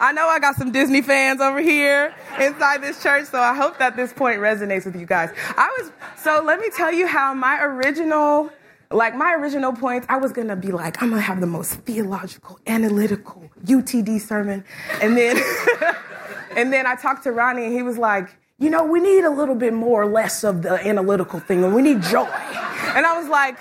I 0.00 0.12
know 0.14 0.28
I 0.28 0.38
got 0.40 0.56
some 0.56 0.72
Disney 0.72 1.02
fans 1.02 1.42
over 1.42 1.60
here 1.60 2.14
inside 2.40 2.82
this 2.82 3.02
church, 3.02 3.26
so 3.26 3.38
I 3.38 3.54
hope 3.54 3.78
that 3.78 3.96
this 3.96 4.14
point 4.14 4.40
resonates 4.40 4.86
with 4.86 4.96
you 4.96 5.04
guys. 5.04 5.28
I 5.58 5.68
was, 5.78 5.92
so 6.16 6.42
let 6.42 6.58
me 6.58 6.70
tell 6.74 6.90
you 6.90 7.06
how 7.06 7.34
my 7.34 7.62
original, 7.62 8.50
like 8.90 9.14
my 9.14 9.34
original 9.34 9.74
points, 9.74 10.06
I 10.08 10.16
was 10.16 10.32
gonna 10.32 10.56
be 10.56 10.72
like, 10.72 11.02
I'm 11.02 11.10
gonna 11.10 11.20
have 11.20 11.40
the 11.40 11.46
most 11.46 11.74
theological, 11.80 12.58
analytical 12.66 13.50
UTD 13.66 14.22
sermon. 14.22 14.64
And 15.02 15.18
then, 15.18 15.36
and 16.56 16.72
then 16.72 16.86
I 16.86 16.94
talked 16.94 17.24
to 17.24 17.32
Ronnie 17.32 17.64
and 17.64 17.72
he 17.72 17.82
was 17.82 17.98
like, 17.98 18.28
you 18.58 18.70
know, 18.70 18.84
we 18.84 19.00
need 19.00 19.24
a 19.24 19.30
little 19.30 19.54
bit 19.54 19.72
more 19.72 20.02
or 20.02 20.06
less 20.06 20.44
of 20.44 20.62
the 20.62 20.74
analytical 20.86 21.40
thing 21.40 21.64
and 21.64 21.74
we 21.74 21.82
need 21.82 22.02
joy. 22.02 22.28
And 22.94 23.06
I 23.06 23.18
was 23.18 23.28
like, 23.28 23.58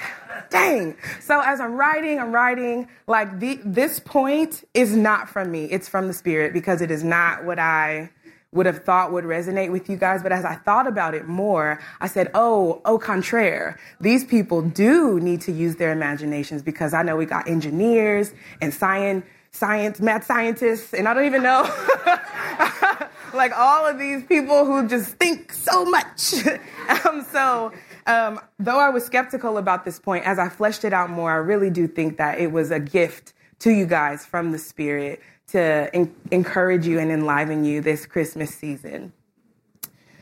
dang. 0.52 0.96
So 1.20 1.42
as 1.42 1.60
I'm 1.60 1.76
writing, 1.76 2.20
I'm 2.20 2.32
writing, 2.32 2.88
like 3.08 3.40
the, 3.40 3.60
this 3.66 4.00
point 4.00 4.64
is 4.74 4.96
not 4.96 5.30
from 5.30 5.52
me. 5.52 5.66
It's 5.66 5.90
from 5.90 6.08
the 6.08 6.14
Spirit 6.14 6.54
because 6.54 6.82
it 6.82 6.92
is 6.92 7.04
not 7.04 7.46
what 7.46 7.58
I 7.58 8.12
would 8.54 8.66
have 8.66 8.84
thought 8.84 9.14
would 9.14 9.24
resonate 9.24 9.72
with 9.72 9.90
you 9.90 9.96
guys. 9.96 10.22
But 10.22 10.34
as 10.34 10.44
I 10.44 10.56
thought 10.56 10.86
about 10.86 11.16
it 11.16 11.28
more, 11.28 11.80
I 12.02 12.08
said, 12.08 12.30
oh, 12.34 12.82
au 12.84 13.00
contraire, 13.00 13.80
these 14.02 14.26
people 14.26 14.62
do 14.62 15.20
need 15.20 15.42
to 15.42 15.52
use 15.52 15.78
their 15.78 15.92
imaginations 15.92 16.62
because 16.62 16.94
I 16.94 17.02
know 17.02 17.16
we 17.16 17.26
got 17.26 17.48
engineers 17.48 18.34
and 18.62 18.74
science, 18.74 19.26
science, 19.52 20.00
math 20.00 20.26
scientists, 20.26 20.94
and 20.94 21.08
I 21.08 21.14
don't 21.14 21.26
even 21.26 21.44
know. 21.44 21.64
like 23.34 23.52
all 23.56 23.86
of 23.86 24.00
these 24.00 24.24
people 24.24 24.66
who 24.66 24.88
just 24.88 25.12
think 25.16 25.54
so 25.54 25.86
much. 25.86 26.34
um, 27.06 27.26
so 27.32 27.72
um, 28.08 28.40
though 28.60 28.80
I 28.80 28.90
was 28.90 29.06
skeptical 29.06 29.58
about 29.58 29.86
this 29.86 30.00
point, 30.00 30.26
as 30.26 30.40
I 30.40 30.50
fleshed 30.50 30.86
it 30.86 30.94
out 30.94 31.10
more, 31.10 31.32
I 31.32 31.36
really 31.36 31.70
do 31.70 31.88
think 31.88 32.18
that 32.18 32.40
it 32.40 32.52
was 32.52 32.72
a 32.72 32.80
gift 32.80 33.34
to 33.60 33.72
you 33.72 33.86
guys 33.86 34.26
from 34.26 34.52
the 34.52 34.58
Spirit 34.58 35.22
to 35.48 35.90
encourage 36.32 36.88
you 36.88 37.00
and 37.00 37.12
enliven 37.12 37.66
you 37.66 37.82
this 37.82 38.06
Christmas 38.06 38.56
season. 38.56 39.12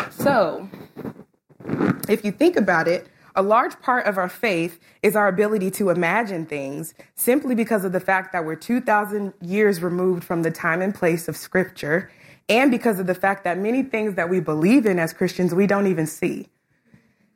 So, 0.09 0.67
if 2.07 2.25
you 2.25 2.31
think 2.31 2.55
about 2.55 2.87
it, 2.87 3.07
A 3.39 3.41
large 3.41 3.79
part 3.79 4.05
of 4.05 4.17
our 4.17 4.27
faith 4.27 4.81
is 5.01 5.15
our 5.15 5.29
ability 5.29 5.71
to 5.71 5.91
imagine 5.91 6.45
things 6.45 6.93
simply 7.15 7.55
because 7.55 7.85
of 7.85 7.93
the 7.93 8.01
fact 8.01 8.33
that 8.33 8.43
we're 8.43 8.57
2,000 8.57 9.33
years 9.39 9.81
removed 9.81 10.25
from 10.25 10.43
the 10.43 10.51
time 10.51 10.81
and 10.81 10.93
place 10.93 11.29
of 11.29 11.37
Scripture, 11.37 12.11
and 12.49 12.69
because 12.69 12.99
of 12.99 13.07
the 13.07 13.15
fact 13.15 13.45
that 13.45 13.57
many 13.57 13.81
things 13.81 14.15
that 14.15 14.29
we 14.29 14.41
believe 14.41 14.85
in 14.85 14.99
as 14.99 15.13
Christians 15.13 15.55
we 15.55 15.67
don't 15.67 15.87
even 15.87 16.05
see. 16.05 16.49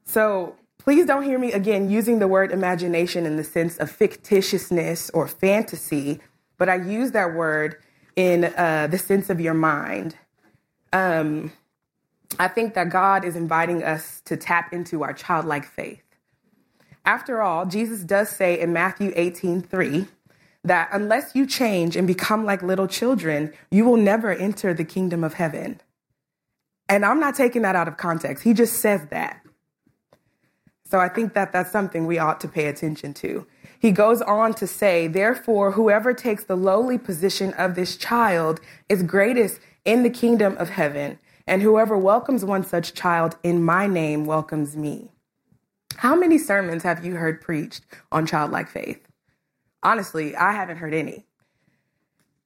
So 0.03 0.57
please 0.77 1.05
don't 1.05 1.23
hear 1.23 1.39
me 1.39 1.53
again 1.53 1.89
using 1.89 2.19
the 2.19 2.27
word 2.27 2.51
imagination 2.51 3.25
in 3.25 3.37
the 3.37 3.43
sense 3.45 3.77
of 3.77 3.89
fictitiousness 3.89 5.09
or 5.13 5.29
fantasy, 5.29 6.19
but 6.57 6.67
I 6.67 6.75
use 6.75 7.11
that 7.11 7.33
word 7.33 7.77
in 8.17 8.43
uh, 8.43 8.87
the 8.87 8.97
sense 8.97 9.29
of 9.29 9.39
your 9.39 9.53
mind. 9.53 10.17
Um, 10.91 11.53
I 12.39 12.47
think 12.47 12.73
that 12.73 12.89
God 12.89 13.23
is 13.25 13.35
inviting 13.35 13.83
us 13.83 14.21
to 14.25 14.37
tap 14.37 14.73
into 14.73 15.03
our 15.03 15.13
childlike 15.13 15.65
faith. 15.65 16.03
After 17.05 17.41
all, 17.41 17.65
Jesus 17.65 18.01
does 18.01 18.29
say 18.29 18.59
in 18.59 18.73
Matthew 18.73 19.11
18 19.15 19.61
3 19.61 20.07
that 20.63 20.89
unless 20.91 21.35
you 21.35 21.45
change 21.45 21.95
and 21.95 22.07
become 22.07 22.45
like 22.45 22.63
little 22.63 22.87
children, 22.87 23.53
you 23.69 23.83
will 23.83 23.97
never 23.97 24.31
enter 24.31 24.73
the 24.73 24.85
kingdom 24.85 25.23
of 25.23 25.33
heaven. 25.33 25.81
And 26.87 27.05
I'm 27.05 27.19
not 27.19 27.35
taking 27.35 27.63
that 27.63 27.75
out 27.75 27.87
of 27.87 27.97
context. 27.97 28.43
He 28.43 28.53
just 28.53 28.75
says 28.75 29.01
that. 29.09 29.41
So 30.85 30.99
I 30.99 31.09
think 31.09 31.33
that 31.33 31.51
that's 31.51 31.71
something 31.71 32.05
we 32.05 32.19
ought 32.19 32.39
to 32.41 32.47
pay 32.47 32.67
attention 32.67 33.13
to. 33.15 33.47
He 33.79 33.91
goes 33.91 34.21
on 34.21 34.53
to 34.55 34.67
say, 34.67 35.07
Therefore, 35.07 35.71
whoever 35.71 36.13
takes 36.13 36.45
the 36.45 36.55
lowly 36.55 36.97
position 36.97 37.53
of 37.53 37.75
this 37.75 37.97
child 37.97 38.61
is 38.87 39.03
greatest 39.03 39.59
in 39.83 40.03
the 40.03 40.09
kingdom 40.09 40.55
of 40.57 40.69
heaven. 40.69 41.19
And 41.45 41.61
whoever 41.61 41.97
welcomes 41.97 42.45
one 42.45 42.63
such 42.63 42.93
child 42.93 43.35
in 43.43 43.63
my 43.63 43.85
name 43.85 44.25
welcomes 44.25 44.77
me. 44.77 45.11
How 45.97 46.15
many 46.15 46.37
sermons 46.37 46.83
have 46.83 47.05
you 47.05 47.15
heard 47.15 47.41
preached 47.41 47.85
on 48.11 48.25
childlike 48.25 48.69
faith? 48.69 49.05
Honestly, 49.83 50.35
I 50.35 50.53
haven't 50.53 50.77
heard 50.77 50.93
any. 50.93 51.25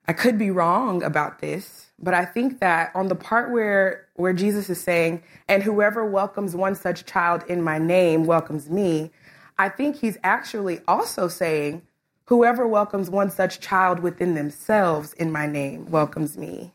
I 0.08 0.14
could 0.14 0.38
be 0.38 0.52
wrong 0.52 1.04
about 1.04 1.40
this, 1.40 1.92
but 2.00 2.14
I 2.14 2.26
think 2.26 2.60
that 2.60 2.92
on 2.96 3.08
the 3.08 3.16
part 3.16 3.52
where 3.52 4.08
where 4.16 4.34
Jesus 4.34 4.70
is 4.70 4.82
saying, 4.82 5.22
"And 5.48 5.64
whoever 5.64 6.06
welcomes 6.06 6.56
one 6.56 6.76
such 6.76 7.06
child 7.06 7.44
in 7.48 7.62
my 7.62 7.78
name 7.78 8.26
welcomes 8.26 8.70
me," 8.70 9.12
I 9.60 9.70
think 9.70 9.98
he's 9.98 10.18
actually 10.24 10.82
also 10.88 11.28
saying, 11.28 11.82
"Whoever 12.26 12.66
welcomes 12.66 13.10
one 13.10 13.30
such 13.30 13.60
child 13.60 14.00
within 14.00 14.34
themselves 14.34 15.14
in 15.14 15.32
my 15.32 15.46
name 15.46 15.92
welcomes 15.92 16.38
me." 16.38 16.74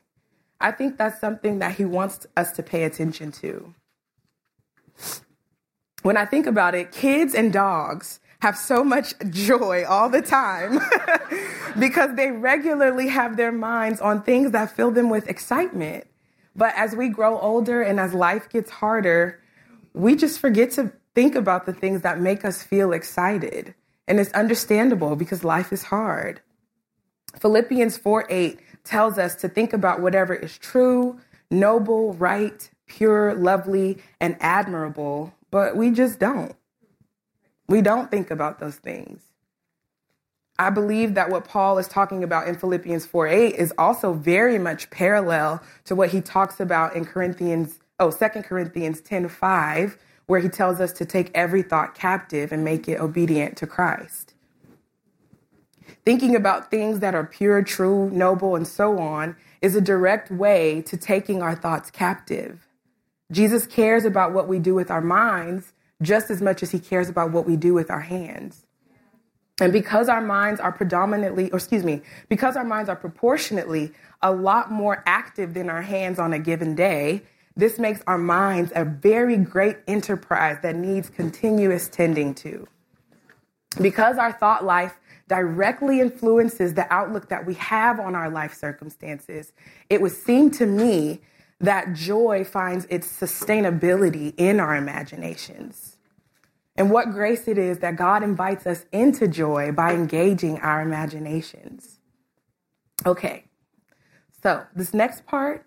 I 0.62 0.70
think 0.70 0.96
that's 0.96 1.20
something 1.20 1.58
that 1.58 1.74
he 1.74 1.84
wants 1.84 2.26
us 2.36 2.52
to 2.52 2.62
pay 2.62 2.84
attention 2.84 3.32
to. 3.32 3.74
When 6.02 6.16
I 6.16 6.24
think 6.24 6.46
about 6.46 6.74
it, 6.74 6.92
kids 6.92 7.34
and 7.34 7.52
dogs 7.52 8.20
have 8.40 8.56
so 8.56 8.82
much 8.82 9.14
joy 9.30 9.84
all 9.84 10.08
the 10.08 10.22
time 10.22 10.80
because 11.78 12.14
they 12.16 12.30
regularly 12.30 13.08
have 13.08 13.36
their 13.36 13.52
minds 13.52 14.00
on 14.00 14.22
things 14.22 14.52
that 14.52 14.70
fill 14.74 14.90
them 14.90 15.10
with 15.10 15.28
excitement. 15.28 16.06
But 16.54 16.74
as 16.76 16.94
we 16.94 17.08
grow 17.08 17.38
older 17.38 17.82
and 17.82 18.00
as 18.00 18.14
life 18.14 18.48
gets 18.48 18.70
harder, 18.70 19.40
we 19.94 20.16
just 20.16 20.38
forget 20.40 20.70
to 20.72 20.92
think 21.14 21.34
about 21.34 21.66
the 21.66 21.72
things 21.72 22.02
that 22.02 22.20
make 22.20 22.44
us 22.44 22.62
feel 22.62 22.92
excited. 22.92 23.74
And 24.08 24.18
it's 24.18 24.32
understandable 24.32 25.16
because 25.16 25.44
life 25.44 25.72
is 25.72 25.84
hard. 25.84 26.40
Philippians 27.38 27.96
4 27.96 28.26
8 28.28 28.58
tells 28.84 29.18
us 29.18 29.34
to 29.36 29.48
think 29.48 29.72
about 29.72 30.00
whatever 30.00 30.34
is 30.34 30.58
true, 30.58 31.18
noble, 31.50 32.14
right, 32.14 32.70
pure, 32.86 33.34
lovely, 33.34 33.98
and 34.20 34.36
admirable, 34.40 35.34
but 35.50 35.76
we 35.76 35.90
just 35.90 36.18
don't. 36.18 36.54
We 37.68 37.80
don't 37.80 38.10
think 38.10 38.30
about 38.30 38.58
those 38.58 38.76
things. 38.76 39.22
I 40.58 40.70
believe 40.70 41.14
that 41.14 41.30
what 41.30 41.46
Paul 41.46 41.78
is 41.78 41.88
talking 41.88 42.22
about 42.22 42.46
in 42.46 42.56
Philippians 42.56 43.06
4 43.06 43.26
8 43.26 43.54
is 43.54 43.72
also 43.78 44.12
very 44.12 44.58
much 44.58 44.90
parallel 44.90 45.62
to 45.86 45.94
what 45.94 46.10
he 46.10 46.20
talks 46.20 46.60
about 46.60 46.94
in 46.94 47.04
Corinthians, 47.04 47.78
oh, 47.98 48.10
2 48.10 48.42
Corinthians 48.42 49.00
10 49.00 49.28
5, 49.28 49.98
where 50.26 50.40
he 50.40 50.48
tells 50.48 50.80
us 50.80 50.92
to 50.92 51.06
take 51.06 51.30
every 51.34 51.62
thought 51.62 51.94
captive 51.94 52.52
and 52.52 52.64
make 52.64 52.88
it 52.88 53.00
obedient 53.00 53.56
to 53.56 53.66
Christ. 53.66 54.31
Thinking 56.04 56.34
about 56.36 56.70
things 56.70 57.00
that 57.00 57.14
are 57.14 57.24
pure, 57.24 57.62
true, 57.62 58.10
noble, 58.10 58.56
and 58.56 58.66
so 58.66 58.98
on 58.98 59.36
is 59.60 59.76
a 59.76 59.80
direct 59.80 60.30
way 60.30 60.82
to 60.82 60.96
taking 60.96 61.42
our 61.42 61.54
thoughts 61.54 61.90
captive. 61.90 62.66
Jesus 63.30 63.66
cares 63.66 64.04
about 64.04 64.32
what 64.32 64.48
we 64.48 64.58
do 64.58 64.74
with 64.74 64.90
our 64.90 65.00
minds 65.00 65.72
just 66.02 66.30
as 66.30 66.42
much 66.42 66.62
as 66.62 66.70
he 66.70 66.78
cares 66.78 67.08
about 67.08 67.30
what 67.30 67.46
we 67.46 67.56
do 67.56 67.72
with 67.72 67.90
our 67.90 68.00
hands. 68.00 68.66
And 69.60 69.72
because 69.72 70.08
our 70.08 70.20
minds 70.20 70.60
are 70.60 70.72
predominantly, 70.72 71.50
or 71.50 71.56
excuse 71.56 71.84
me, 71.84 72.02
because 72.28 72.56
our 72.56 72.64
minds 72.64 72.88
are 72.88 72.96
proportionately 72.96 73.92
a 74.20 74.32
lot 74.32 74.72
more 74.72 75.02
active 75.06 75.54
than 75.54 75.70
our 75.70 75.82
hands 75.82 76.18
on 76.18 76.32
a 76.32 76.38
given 76.38 76.74
day, 76.74 77.22
this 77.54 77.78
makes 77.78 78.02
our 78.06 78.18
minds 78.18 78.72
a 78.74 78.84
very 78.84 79.36
great 79.36 79.76
enterprise 79.86 80.58
that 80.62 80.74
needs 80.74 81.08
continuous 81.10 81.88
tending 81.88 82.34
to. 82.36 82.66
Because 83.80 84.18
our 84.18 84.32
thought 84.32 84.64
life 84.64 84.98
directly 85.28 86.00
influences 86.00 86.74
the 86.74 86.92
outlook 86.92 87.28
that 87.28 87.46
we 87.46 87.54
have 87.54 88.00
on 88.00 88.14
our 88.14 88.30
life 88.30 88.54
circumstances, 88.54 89.52
it 89.88 90.00
would 90.00 90.12
seem 90.12 90.50
to 90.52 90.66
me 90.66 91.20
that 91.60 91.92
joy 91.94 92.44
finds 92.44 92.86
its 92.86 93.06
sustainability 93.06 94.34
in 94.36 94.58
our 94.58 94.74
imaginations. 94.76 95.96
And 96.76 96.90
what 96.90 97.12
grace 97.12 97.46
it 97.48 97.58
is 97.58 97.78
that 97.78 97.96
God 97.96 98.22
invites 98.22 98.66
us 98.66 98.84
into 98.92 99.28
joy 99.28 99.72
by 99.72 99.92
engaging 99.92 100.58
our 100.60 100.80
imaginations. 100.80 102.00
Okay, 103.06 103.44
so 104.42 104.64
this 104.74 104.92
next 104.92 105.26
part 105.26 105.66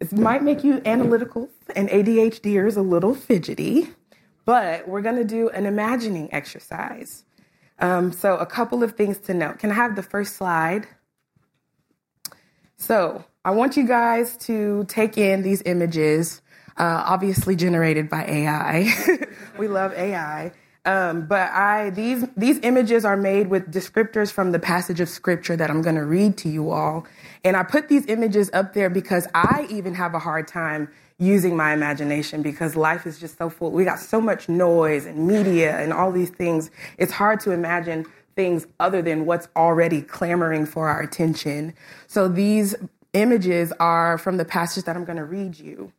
this 0.00 0.12
might 0.12 0.44
make 0.44 0.62
you 0.62 0.80
analytical 0.84 1.48
and 1.74 1.88
ADHDers 1.88 2.76
a 2.76 2.80
little 2.80 3.14
fidgety, 3.14 3.88
but 4.44 4.86
we're 4.86 5.02
gonna 5.02 5.24
do 5.24 5.48
an 5.48 5.66
imagining 5.66 6.32
exercise. 6.32 7.24
Um, 7.78 8.12
so, 8.12 8.36
a 8.36 8.46
couple 8.46 8.82
of 8.82 8.92
things 8.96 9.18
to 9.20 9.34
note. 9.34 9.58
Can 9.58 9.70
I 9.70 9.74
have 9.74 9.96
the 9.96 10.02
first 10.02 10.36
slide? 10.36 10.86
So, 12.76 13.24
I 13.44 13.52
want 13.52 13.76
you 13.76 13.86
guys 13.86 14.36
to 14.38 14.84
take 14.88 15.16
in 15.16 15.42
these 15.42 15.62
images, 15.62 16.42
uh, 16.76 17.04
obviously 17.06 17.56
generated 17.56 18.10
by 18.10 18.24
AI. 18.24 18.92
we 19.58 19.68
love 19.68 19.92
AI. 19.94 20.52
Um, 20.84 21.26
but 21.26 21.50
I 21.50 21.90
these 21.90 22.24
these 22.36 22.58
images 22.60 23.04
are 23.04 23.16
made 23.16 23.48
with 23.48 23.70
descriptors 23.70 24.32
from 24.32 24.52
the 24.52 24.58
passage 24.58 25.00
of 25.00 25.08
scripture 25.08 25.56
that 25.56 25.70
I'm 25.70 25.82
going 25.82 25.96
to 25.96 26.04
read 26.04 26.38
to 26.38 26.48
you 26.48 26.70
all, 26.70 27.06
and 27.44 27.56
I 27.56 27.62
put 27.62 27.88
these 27.88 28.06
images 28.06 28.48
up 28.54 28.72
there 28.72 28.88
because 28.88 29.28
I 29.34 29.66
even 29.68 29.94
have 29.94 30.14
a 30.14 30.18
hard 30.18 30.48
time 30.48 30.88
using 31.18 31.56
my 31.56 31.72
imagination 31.72 32.42
because 32.42 32.76
life 32.76 33.06
is 33.06 33.18
just 33.18 33.38
so 33.38 33.50
full. 33.50 33.72
We 33.72 33.84
got 33.84 33.98
so 33.98 34.20
much 34.20 34.48
noise 34.48 35.04
and 35.04 35.26
media 35.26 35.76
and 35.78 35.92
all 35.92 36.12
these 36.12 36.30
things. 36.30 36.70
It's 36.96 37.12
hard 37.12 37.40
to 37.40 37.50
imagine 37.50 38.06
things 38.36 38.66
other 38.78 39.02
than 39.02 39.26
what's 39.26 39.48
already 39.56 40.00
clamoring 40.00 40.64
for 40.64 40.88
our 40.88 41.02
attention. 41.02 41.74
So 42.06 42.28
these 42.28 42.76
images 43.12 43.72
are 43.80 44.16
from 44.16 44.36
the 44.36 44.44
passage 44.44 44.84
that 44.84 44.96
I'm 44.96 45.04
going 45.04 45.18
to 45.18 45.24
read 45.24 45.58
you. 45.58 45.92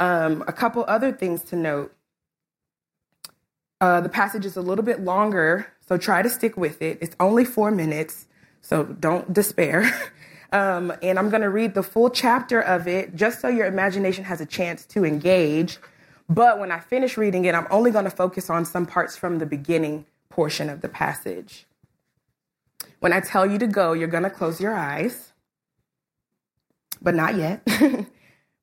Um, 0.00 0.42
a 0.46 0.52
couple 0.52 0.84
other 0.88 1.12
things 1.12 1.42
to 1.44 1.56
note. 1.56 1.94
Uh, 3.80 4.00
the 4.00 4.08
passage 4.08 4.46
is 4.46 4.56
a 4.56 4.62
little 4.62 4.84
bit 4.84 5.00
longer, 5.00 5.70
so 5.86 5.98
try 5.98 6.22
to 6.22 6.30
stick 6.30 6.56
with 6.56 6.80
it. 6.80 6.98
It's 7.00 7.14
only 7.20 7.44
four 7.44 7.70
minutes, 7.70 8.26
so 8.60 8.84
don't 8.84 9.32
despair. 9.32 9.92
Um, 10.52 10.92
and 11.02 11.18
I'm 11.18 11.28
going 11.28 11.42
to 11.42 11.50
read 11.50 11.74
the 11.74 11.82
full 11.82 12.08
chapter 12.08 12.60
of 12.60 12.88
it 12.88 13.14
just 13.14 13.40
so 13.40 13.48
your 13.48 13.66
imagination 13.66 14.24
has 14.24 14.40
a 14.40 14.46
chance 14.46 14.86
to 14.86 15.04
engage. 15.04 15.78
But 16.28 16.58
when 16.58 16.70
I 16.70 16.80
finish 16.80 17.16
reading 17.16 17.44
it, 17.44 17.54
I'm 17.54 17.66
only 17.70 17.90
going 17.90 18.04
to 18.04 18.10
focus 18.10 18.48
on 18.48 18.64
some 18.64 18.86
parts 18.86 19.16
from 19.16 19.38
the 19.38 19.46
beginning 19.46 20.06
portion 20.30 20.70
of 20.70 20.80
the 20.80 20.88
passage. 20.88 21.66
When 23.00 23.12
I 23.12 23.20
tell 23.20 23.50
you 23.50 23.58
to 23.58 23.66
go, 23.66 23.92
you're 23.92 24.08
going 24.08 24.24
to 24.24 24.30
close 24.30 24.60
your 24.60 24.74
eyes, 24.74 25.32
but 27.00 27.14
not 27.14 27.36
yet. 27.36 27.66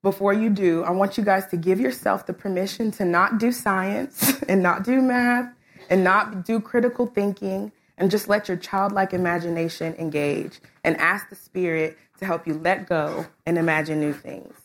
Before 0.04 0.34
you 0.34 0.50
do, 0.52 0.84
I 0.84 0.92
want 0.92 1.18
you 1.18 1.24
guys 1.24 1.48
to 1.48 1.58
give 1.58 1.80
yourself 1.80 2.28
the 2.28 2.34
permission 2.34 2.92
to 2.92 3.06
not 3.06 3.40
do 3.40 3.52
science 3.52 4.42
and 4.50 4.62
not 4.62 4.84
do 4.84 5.02
math 5.02 5.52
and 5.90 6.04
not 6.04 6.46
do 6.46 6.60
critical 6.60 7.08
thinking 7.08 7.72
and 7.98 8.12
just 8.12 8.28
let 8.28 8.48
your 8.48 8.58
childlike 8.58 9.14
imagination 9.14 9.96
engage 9.98 10.60
and 10.84 10.98
ask 10.98 11.30
the 11.30 11.36
Spirit 11.36 11.98
to 12.20 12.26
help 12.26 12.48
you 12.48 12.54
let 12.56 12.88
go 12.88 13.26
and 13.46 13.58
imagine 13.58 14.00
new 14.00 14.14
things. 14.14 14.56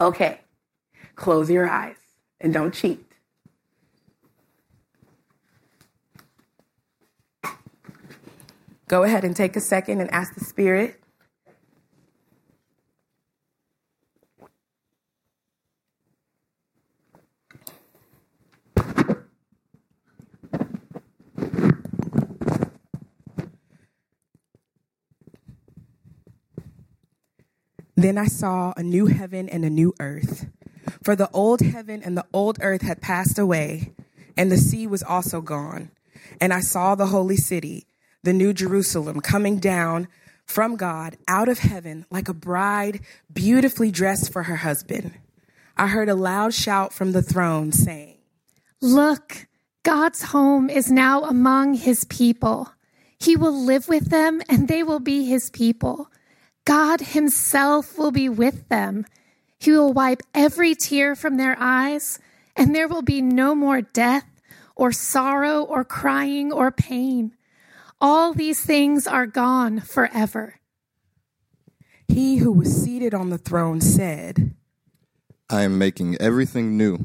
Okay, 0.00 0.40
close 1.14 1.50
your 1.50 1.68
eyes 1.68 1.96
and 2.40 2.52
don't 2.52 2.74
cheat. 2.74 3.02
Go 8.88 9.02
ahead 9.02 9.24
and 9.24 9.34
take 9.34 9.56
a 9.56 9.60
second 9.60 10.00
and 10.00 10.10
ask 10.12 10.34
the 10.34 10.44
Spirit 10.44 11.00
Then 27.96 28.18
I 28.18 28.26
saw 28.26 28.74
a 28.76 28.82
new 28.82 29.06
heaven 29.06 29.48
and 29.48 29.64
a 29.64 29.70
new 29.70 29.94
earth. 30.00 30.46
For 31.02 31.16
the 31.16 31.30
old 31.32 31.60
heaven 31.62 32.02
and 32.02 32.16
the 32.16 32.26
old 32.32 32.58
earth 32.60 32.82
had 32.82 33.00
passed 33.00 33.38
away, 33.38 33.94
and 34.36 34.52
the 34.52 34.58
sea 34.58 34.86
was 34.86 35.02
also 35.02 35.40
gone. 35.40 35.90
And 36.40 36.52
I 36.52 36.60
saw 36.60 36.94
the 36.94 37.06
holy 37.06 37.36
city, 37.36 37.86
the 38.22 38.34
new 38.34 38.52
Jerusalem, 38.52 39.20
coming 39.20 39.58
down 39.58 40.08
from 40.44 40.76
God 40.76 41.16
out 41.26 41.48
of 41.48 41.58
heaven 41.58 42.04
like 42.10 42.28
a 42.28 42.34
bride 42.34 43.00
beautifully 43.32 43.90
dressed 43.90 44.32
for 44.32 44.44
her 44.44 44.56
husband. 44.56 45.14
I 45.76 45.88
heard 45.88 46.08
a 46.08 46.14
loud 46.14 46.54
shout 46.54 46.92
from 46.92 47.12
the 47.12 47.22
throne 47.22 47.72
saying, 47.72 48.18
Look, 48.80 49.46
God's 49.82 50.22
home 50.22 50.68
is 50.68 50.90
now 50.90 51.24
among 51.24 51.74
his 51.74 52.04
people. 52.04 52.72
He 53.18 53.36
will 53.36 53.58
live 53.64 53.88
with 53.88 54.10
them 54.10 54.42
and 54.48 54.68
they 54.68 54.82
will 54.82 55.00
be 55.00 55.24
his 55.24 55.48
people. 55.50 56.10
God 56.66 57.00
himself 57.00 57.96
will 57.96 58.10
be 58.10 58.28
with 58.28 58.68
them. 58.68 59.06
He 59.58 59.70
will 59.70 59.92
wipe 59.92 60.22
every 60.34 60.74
tear 60.74 61.14
from 61.14 61.36
their 61.36 61.56
eyes, 61.58 62.18
and 62.56 62.74
there 62.74 62.88
will 62.88 63.02
be 63.02 63.22
no 63.22 63.54
more 63.54 63.80
death 63.80 64.26
or 64.74 64.90
sorrow 64.92 65.62
or 65.62 65.84
crying 65.84 66.52
or 66.52 66.70
pain. 66.72 67.32
All 68.00 68.34
these 68.34 68.60
things 68.60 69.06
are 69.06 69.26
gone 69.26 69.80
forever. 69.80 70.56
He 72.08 72.38
who 72.38 72.52
was 72.52 72.82
seated 72.82 73.14
on 73.14 73.30
the 73.30 73.38
throne 73.38 73.80
said, 73.80 74.54
I 75.48 75.62
am 75.62 75.78
making 75.78 76.16
everything 76.16 76.76
new. 76.76 76.98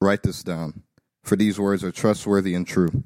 Write 0.00 0.22
this 0.22 0.44
down, 0.44 0.82
for 1.24 1.34
these 1.34 1.58
words 1.58 1.82
are 1.82 1.92
trustworthy 1.92 2.54
and 2.54 2.66
true. 2.66 3.02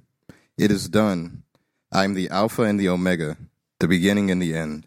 It 0.59 0.71
is 0.71 0.89
done. 0.89 1.45
I 1.91 2.05
am 2.05 2.13
the 2.13 2.29
Alpha 2.29 2.63
and 2.63 2.79
the 2.79 2.91
Omega, 2.91 3.39
the 3.81 3.89
beginning 3.89 4.31
and 4.31 4.41
the 4.41 4.55
end. 4.55 4.87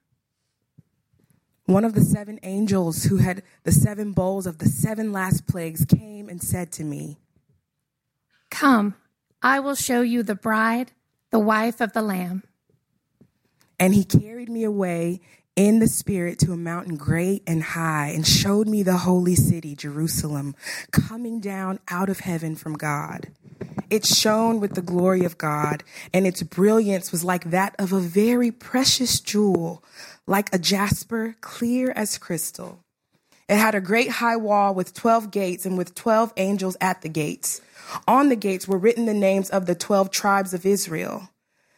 One 1.71 1.85
of 1.85 1.93
the 1.93 2.03
seven 2.03 2.37
angels 2.43 3.05
who 3.05 3.15
had 3.15 3.43
the 3.63 3.71
seven 3.71 4.11
bowls 4.11 4.45
of 4.45 4.57
the 4.57 4.65
seven 4.65 5.13
last 5.13 5.47
plagues 5.47 5.85
came 5.85 6.27
and 6.27 6.43
said 6.43 6.69
to 6.73 6.83
me, 6.83 7.17
Come, 8.49 8.95
I 9.41 9.61
will 9.61 9.75
show 9.75 10.01
you 10.01 10.21
the 10.21 10.35
bride, 10.35 10.91
the 11.29 11.39
wife 11.39 11.79
of 11.79 11.93
the 11.93 12.01
Lamb. 12.01 12.43
And 13.79 13.95
he 13.95 14.03
carried 14.03 14.49
me 14.49 14.65
away 14.65 15.21
in 15.55 15.79
the 15.79 15.87
spirit 15.87 16.39
to 16.39 16.51
a 16.51 16.57
mountain 16.57 16.97
great 16.97 17.41
and 17.47 17.63
high 17.63 18.07
and 18.07 18.27
showed 18.27 18.67
me 18.67 18.83
the 18.83 18.97
holy 18.97 19.35
city, 19.35 19.73
Jerusalem, 19.73 20.55
coming 20.91 21.39
down 21.39 21.79
out 21.87 22.09
of 22.09 22.19
heaven 22.19 22.57
from 22.57 22.73
God. 22.73 23.29
It 23.89 24.05
shone 24.05 24.59
with 24.59 24.75
the 24.75 24.81
glory 24.81 25.23
of 25.25 25.37
God, 25.37 25.83
and 26.13 26.27
its 26.27 26.43
brilliance 26.43 27.11
was 27.11 27.23
like 27.23 27.51
that 27.51 27.75
of 27.79 27.93
a 27.93 27.99
very 27.99 28.51
precious 28.51 29.21
jewel 29.21 29.83
like 30.27 30.53
a 30.53 30.59
jasper, 30.59 31.35
clear 31.41 31.91
as 31.91 32.17
crystal. 32.17 32.79
It 33.49 33.57
had 33.57 33.75
a 33.75 33.81
great 33.81 34.09
high 34.09 34.37
wall 34.37 34.73
with 34.73 34.93
12 34.93 35.29
gates 35.29 35.65
and 35.65 35.77
with 35.77 35.93
12 35.93 36.31
angels 36.37 36.77
at 36.79 37.01
the 37.01 37.09
gates. 37.09 37.59
On 38.07 38.29
the 38.29 38.35
gates 38.35 38.67
were 38.67 38.77
written 38.77 39.05
the 39.05 39.13
names 39.13 39.49
of 39.49 39.65
the 39.65 39.75
12 39.75 40.09
tribes 40.09 40.53
of 40.53 40.65
Israel. 40.65 41.29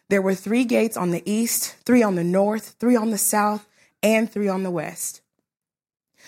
There 0.10 0.22
were 0.22 0.36
three 0.36 0.66
gates 0.66 0.96
on 0.96 1.12
the 1.12 1.24
east, 1.26 1.76
three 1.86 2.04
on 2.04 2.16
the 2.16 2.24
north, 2.24 2.76
three 2.80 2.96
on 2.96 3.10
the 3.10 3.18
south, 3.18 3.68
and 4.04 4.32
three 4.32 4.48
on 4.48 4.62
the 4.62 4.70
west. 4.70 5.22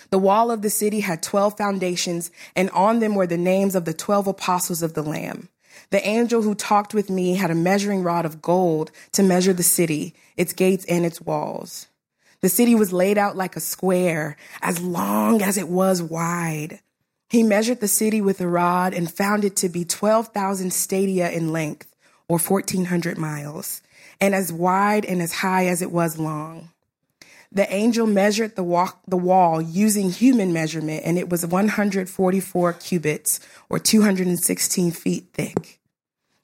The 0.10 0.18
wall 0.18 0.50
of 0.50 0.62
the 0.62 0.70
city 0.70 1.02
had 1.02 1.22
12 1.22 1.58
foundations, 1.58 2.32
and 2.56 2.70
on 2.72 3.00
them 3.00 3.16
were 3.16 3.28
the 3.28 3.38
names 3.38 3.76
of 3.76 3.86
the 3.86 3.94
12 3.94 4.28
apostles 4.28 4.82
of 4.82 4.94
the 4.94 5.04
Lamb. 5.04 5.50
The 5.90 6.06
angel 6.08 6.42
who 6.42 6.56
talked 6.56 6.94
with 6.94 7.10
me 7.10 7.36
had 7.36 7.52
a 7.52 7.56
measuring 7.56 8.02
rod 8.02 8.26
of 8.26 8.42
gold 8.42 8.92
to 9.12 9.24
measure 9.24 9.54
the 9.54 9.64
city, 9.64 10.16
its 10.38 10.54
gates, 10.54 10.86
and 10.86 11.06
its 11.06 11.22
walls. 11.22 11.88
The 12.42 12.50
city 12.50 12.76
was 12.76 12.94
laid 12.94 13.18
out 13.18 13.36
like 13.36 13.56
a 13.56 13.60
square, 13.60 14.38
as 14.62 14.82
long 14.82 15.42
as 15.42 15.58
it 15.58 15.68
was 15.68 16.02
wide. 16.02 16.80
He 17.30 17.44
measured 17.44 17.80
the 17.80 17.88
city 17.88 18.22
with 18.22 18.40
a 18.40 18.48
rod 18.48 18.94
and 18.94 19.12
found 19.12 19.44
it 19.44 19.56
to 19.58 19.70
be 19.70 19.84
12,000 19.84 20.72
stadia 20.72 21.30
in 21.32 21.52
length, 21.52 21.94
or 22.28 22.38
1,400 22.38 23.18
miles, 23.18 23.82
and 24.22 24.34
as 24.34 24.52
wide 24.54 25.06
and 25.06 25.22
as 25.22 25.34
high 25.34 25.68
as 25.68 25.82
it 25.82 25.92
was 25.92 26.18
long. 26.18 26.70
The 27.52 27.72
angel 27.74 28.06
measured 28.06 28.56
the, 28.56 28.64
walk, 28.64 29.00
the 29.08 29.18
wall 29.18 29.62
using 29.62 30.12
human 30.12 30.52
measurement, 30.52 31.04
and 31.06 31.18
it 31.18 31.30
was 31.30 31.46
144 31.46 32.74
cubits, 32.74 33.40
or 33.70 33.80
216 33.80 34.92
feet 34.92 35.28
thick. 35.34 35.80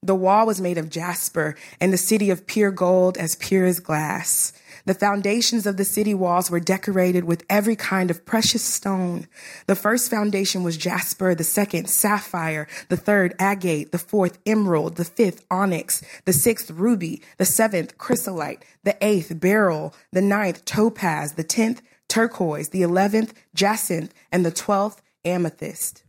The 0.02 0.16
wall 0.16 0.48
was 0.48 0.62
made 0.62 0.78
of 0.78 0.90
jasper, 0.90 1.56
and 1.80 1.92
the 1.92 1.98
city 1.98 2.30
of 2.30 2.48
pure 2.48 2.72
gold, 2.72 3.18
as 3.18 3.36
pure 3.36 3.66
as 3.66 3.80
glass. 3.80 4.54
The 4.86 4.94
foundations 4.94 5.66
of 5.66 5.78
the 5.78 5.86
city 5.86 6.14
walls 6.14 6.50
were 6.50 6.60
decorated 6.60 7.24
with 7.24 7.46
every 7.50 7.76
kind 7.76 8.10
of 8.10 8.26
precious 8.26 8.64
stone. 8.64 9.28
The 9.68 9.76
first 9.76 10.10
foundation 10.10 10.64
was 10.64 10.78
jasper, 10.78 11.36
the 11.36 11.44
second 11.44 11.90
sapphire, 11.90 12.68
the 12.90 12.98
third 12.98 13.36
agate, 13.40 13.92
the 13.92 13.98
fourth 13.98 14.40
emerald, 14.46 14.96
the 14.96 15.06
fifth 15.06 15.46
onyx, 15.52 16.04
the 16.26 16.34
sixth 16.34 16.72
ruby, 16.72 17.22
the 17.38 17.46
seventh 17.46 17.98
chrysolite, 17.98 18.64
the 18.84 18.98
eighth 19.02 19.40
beryl, 19.40 19.94
the 20.12 20.22
ninth 20.22 20.66
topaz, 20.66 21.34
the 21.34 21.44
tenth 21.44 21.82
turquoise, 22.08 22.70
the 22.70 22.82
eleventh 22.82 23.34
jacinth, 23.54 24.14
and 24.32 24.46
the 24.46 24.52
twelfth 24.52 25.02
amethyst. 25.24 26.04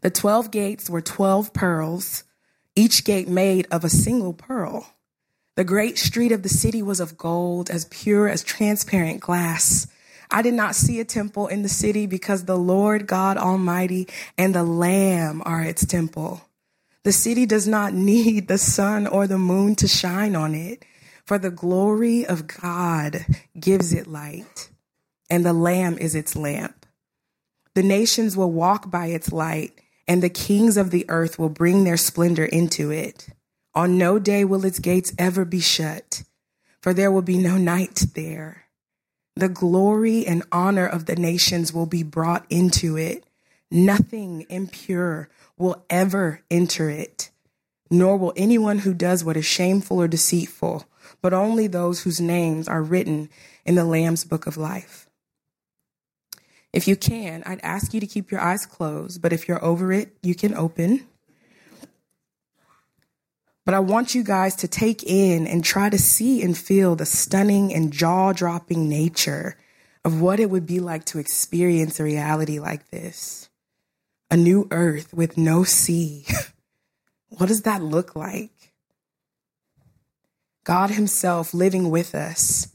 The 0.00 0.10
twelve 0.10 0.50
gates 0.50 0.90
were 0.90 1.00
twelve 1.00 1.52
pearls, 1.52 2.24
each 2.74 3.04
gate 3.04 3.28
made 3.28 3.66
of 3.70 3.84
a 3.84 3.90
single 3.90 4.32
pearl. 4.32 4.94
The 5.54 5.64
great 5.64 5.98
street 5.98 6.32
of 6.32 6.42
the 6.42 6.48
city 6.48 6.82
was 6.82 6.98
of 6.98 7.18
gold, 7.18 7.68
as 7.68 7.84
pure 7.86 8.26
as 8.26 8.42
transparent 8.42 9.20
glass. 9.20 9.86
I 10.30 10.40
did 10.40 10.54
not 10.54 10.74
see 10.74 10.98
a 10.98 11.04
temple 11.04 11.46
in 11.46 11.62
the 11.62 11.68
city 11.68 12.06
because 12.06 12.44
the 12.44 12.56
Lord 12.56 13.06
God 13.06 13.36
Almighty 13.36 14.08
and 14.38 14.54
the 14.54 14.62
Lamb 14.62 15.42
are 15.44 15.62
its 15.62 15.84
temple. 15.84 16.48
The 17.04 17.12
city 17.12 17.44
does 17.44 17.68
not 17.68 17.92
need 18.12 18.48
the 18.48 18.56
sun 18.56 19.06
or 19.06 19.26
the 19.26 19.38
moon 19.38 19.74
to 19.76 19.88
shine 19.88 20.34
on 20.34 20.54
it, 20.54 20.86
for 21.26 21.38
the 21.38 21.50
glory 21.50 22.24
of 22.24 22.46
God 22.46 23.26
gives 23.58 23.92
it 23.92 24.06
light, 24.06 24.70
and 25.28 25.44
the 25.44 25.52
Lamb 25.52 25.98
is 25.98 26.14
its 26.14 26.34
lamp. 26.34 26.86
The 27.74 27.82
nations 27.82 28.36
will 28.38 28.50
walk 28.50 28.90
by 28.90 29.06
its 29.06 29.32
light, 29.32 29.78
and 30.08 30.22
the 30.22 30.30
kings 30.30 30.78
of 30.78 30.90
the 30.90 31.04
earth 31.10 31.38
will 31.38 31.50
bring 31.50 31.84
their 31.84 31.98
splendor 31.98 32.44
into 32.44 32.90
it. 32.90 33.28
On 33.74 33.96
no 33.96 34.18
day 34.18 34.44
will 34.44 34.64
its 34.64 34.78
gates 34.78 35.14
ever 35.18 35.44
be 35.44 35.60
shut, 35.60 36.24
for 36.80 36.92
there 36.92 37.10
will 37.10 37.22
be 37.22 37.38
no 37.38 37.56
night 37.56 38.04
there. 38.14 38.64
The 39.34 39.48
glory 39.48 40.26
and 40.26 40.42
honor 40.52 40.86
of 40.86 41.06
the 41.06 41.16
nations 41.16 41.72
will 41.72 41.86
be 41.86 42.02
brought 42.02 42.44
into 42.50 42.98
it. 42.98 43.24
Nothing 43.70 44.44
impure 44.50 45.30
will 45.56 45.84
ever 45.88 46.42
enter 46.50 46.90
it, 46.90 47.30
nor 47.90 48.18
will 48.18 48.34
anyone 48.36 48.80
who 48.80 48.92
does 48.92 49.24
what 49.24 49.38
is 49.38 49.46
shameful 49.46 50.02
or 50.02 50.08
deceitful, 50.08 50.84
but 51.22 51.32
only 51.32 51.66
those 51.66 52.02
whose 52.02 52.20
names 52.20 52.68
are 52.68 52.82
written 52.82 53.30
in 53.64 53.74
the 53.74 53.86
Lamb's 53.86 54.24
book 54.24 54.46
of 54.46 54.58
life. 54.58 55.08
If 56.74 56.86
you 56.86 56.96
can, 56.96 57.42
I'd 57.44 57.60
ask 57.62 57.94
you 57.94 58.00
to 58.00 58.06
keep 58.06 58.30
your 58.30 58.40
eyes 58.40 58.66
closed, 58.66 59.22
but 59.22 59.32
if 59.32 59.48
you're 59.48 59.64
over 59.64 59.92
it, 59.92 60.16
you 60.22 60.34
can 60.34 60.54
open. 60.54 61.06
But 63.64 63.74
I 63.74 63.78
want 63.78 64.14
you 64.14 64.24
guys 64.24 64.56
to 64.56 64.68
take 64.68 65.04
in 65.04 65.46
and 65.46 65.64
try 65.64 65.88
to 65.88 65.98
see 65.98 66.42
and 66.42 66.56
feel 66.56 66.96
the 66.96 67.06
stunning 67.06 67.72
and 67.72 67.92
jaw 67.92 68.32
dropping 68.32 68.88
nature 68.88 69.56
of 70.04 70.20
what 70.20 70.40
it 70.40 70.50
would 70.50 70.66
be 70.66 70.80
like 70.80 71.04
to 71.06 71.18
experience 71.18 72.00
a 72.00 72.04
reality 72.04 72.58
like 72.58 72.90
this 72.90 73.48
a 74.30 74.36
new 74.36 74.66
earth 74.70 75.12
with 75.12 75.36
no 75.36 75.62
sea. 75.62 76.24
what 77.28 77.48
does 77.48 77.62
that 77.62 77.82
look 77.82 78.16
like? 78.16 78.72
God 80.64 80.90
Himself 80.90 81.52
living 81.52 81.90
with 81.90 82.14
us, 82.14 82.74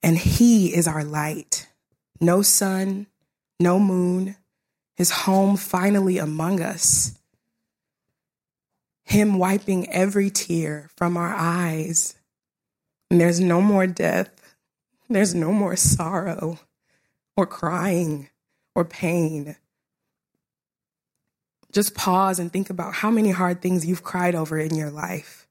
and 0.00 0.16
He 0.16 0.72
is 0.74 0.86
our 0.86 1.02
light. 1.02 1.66
No 2.20 2.40
sun, 2.40 3.08
no 3.58 3.80
moon, 3.80 4.36
His 4.94 5.10
home 5.10 5.56
finally 5.56 6.18
among 6.18 6.60
us. 6.60 7.18
Him 9.06 9.38
wiping 9.38 9.88
every 9.90 10.30
tear 10.30 10.90
from 10.96 11.16
our 11.16 11.32
eyes. 11.32 12.16
And 13.10 13.20
there's 13.20 13.40
no 13.40 13.60
more 13.60 13.86
death. 13.86 14.56
There's 15.08 15.34
no 15.34 15.52
more 15.52 15.76
sorrow 15.76 16.58
or 17.36 17.46
crying 17.46 18.28
or 18.74 18.84
pain. 18.84 19.56
Just 21.70 21.94
pause 21.94 22.40
and 22.40 22.52
think 22.52 22.68
about 22.68 22.94
how 22.94 23.10
many 23.10 23.30
hard 23.30 23.62
things 23.62 23.86
you've 23.86 24.02
cried 24.02 24.34
over 24.34 24.58
in 24.58 24.74
your 24.74 24.90
life. 24.90 25.46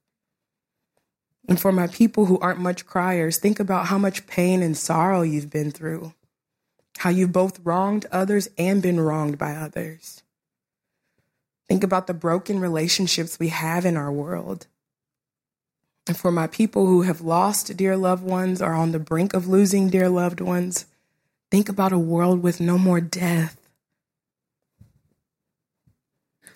And 1.48 1.58
for 1.58 1.72
my 1.72 1.86
people 1.86 2.26
who 2.26 2.38
aren't 2.40 2.60
much 2.60 2.84
criers, 2.86 3.38
think 3.38 3.58
about 3.58 3.86
how 3.86 3.96
much 3.96 4.26
pain 4.26 4.62
and 4.62 4.76
sorrow 4.76 5.22
you've 5.22 5.48
been 5.48 5.70
through, 5.70 6.12
how 6.98 7.08
you've 7.10 7.32
both 7.32 7.60
wronged 7.64 8.04
others 8.12 8.50
and 8.58 8.82
been 8.82 9.00
wronged 9.00 9.38
by 9.38 9.52
others. 9.52 10.22
Think 11.68 11.82
about 11.82 12.06
the 12.06 12.14
broken 12.14 12.60
relationships 12.60 13.38
we 13.38 13.48
have 13.48 13.84
in 13.84 13.96
our 13.96 14.12
world. 14.12 14.66
And 16.06 16.16
for 16.16 16.30
my 16.30 16.46
people 16.46 16.86
who 16.86 17.02
have 17.02 17.20
lost 17.20 17.76
dear 17.76 17.96
loved 17.96 18.22
ones 18.22 18.62
or 18.62 18.72
on 18.72 18.92
the 18.92 19.00
brink 19.00 19.34
of 19.34 19.48
losing 19.48 19.90
dear 19.90 20.08
loved 20.08 20.40
ones, 20.40 20.86
think 21.50 21.68
about 21.68 21.92
a 21.92 21.98
world 21.98 22.42
with 22.42 22.60
no 22.60 22.78
more 22.78 23.00
death. 23.00 23.56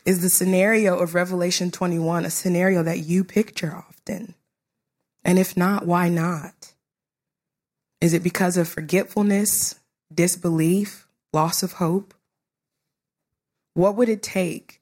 Is 0.04 0.22
the 0.22 0.30
scenario 0.30 0.98
of 0.98 1.14
Revelation 1.14 1.70
21 1.70 2.24
a 2.24 2.30
scenario 2.30 2.82
that 2.84 3.00
you 3.00 3.24
picture 3.24 3.74
often? 3.76 4.34
And 5.24 5.38
if 5.38 5.56
not, 5.56 5.84
why 5.84 6.08
not? 6.08 6.72
Is 8.00 8.14
it 8.14 8.22
because 8.22 8.56
of 8.56 8.68
forgetfulness, 8.68 9.78
disbelief, 10.12 11.06
loss 11.32 11.62
of 11.62 11.72
hope? 11.72 12.14
What 13.74 13.96
would 13.96 14.08
it 14.08 14.22
take 14.22 14.79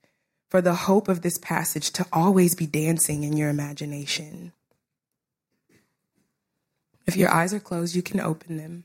for 0.49 0.61
the 0.61 0.75
hope 0.75 1.09
of 1.09 1.23
this 1.23 1.39
passage 1.39 1.91
to 1.93 2.07
always 2.13 2.55
be 2.55 2.67
dancing 2.67 3.25
in 3.25 3.37
your 3.37 3.49
imagination? 3.49 4.53
If 7.07 7.17
your 7.17 7.31
eyes 7.31 7.55
are 7.55 7.61
closed, 7.61 7.95
you 7.95 8.03
can 8.03 8.21
open 8.21 8.57
them. 8.57 8.85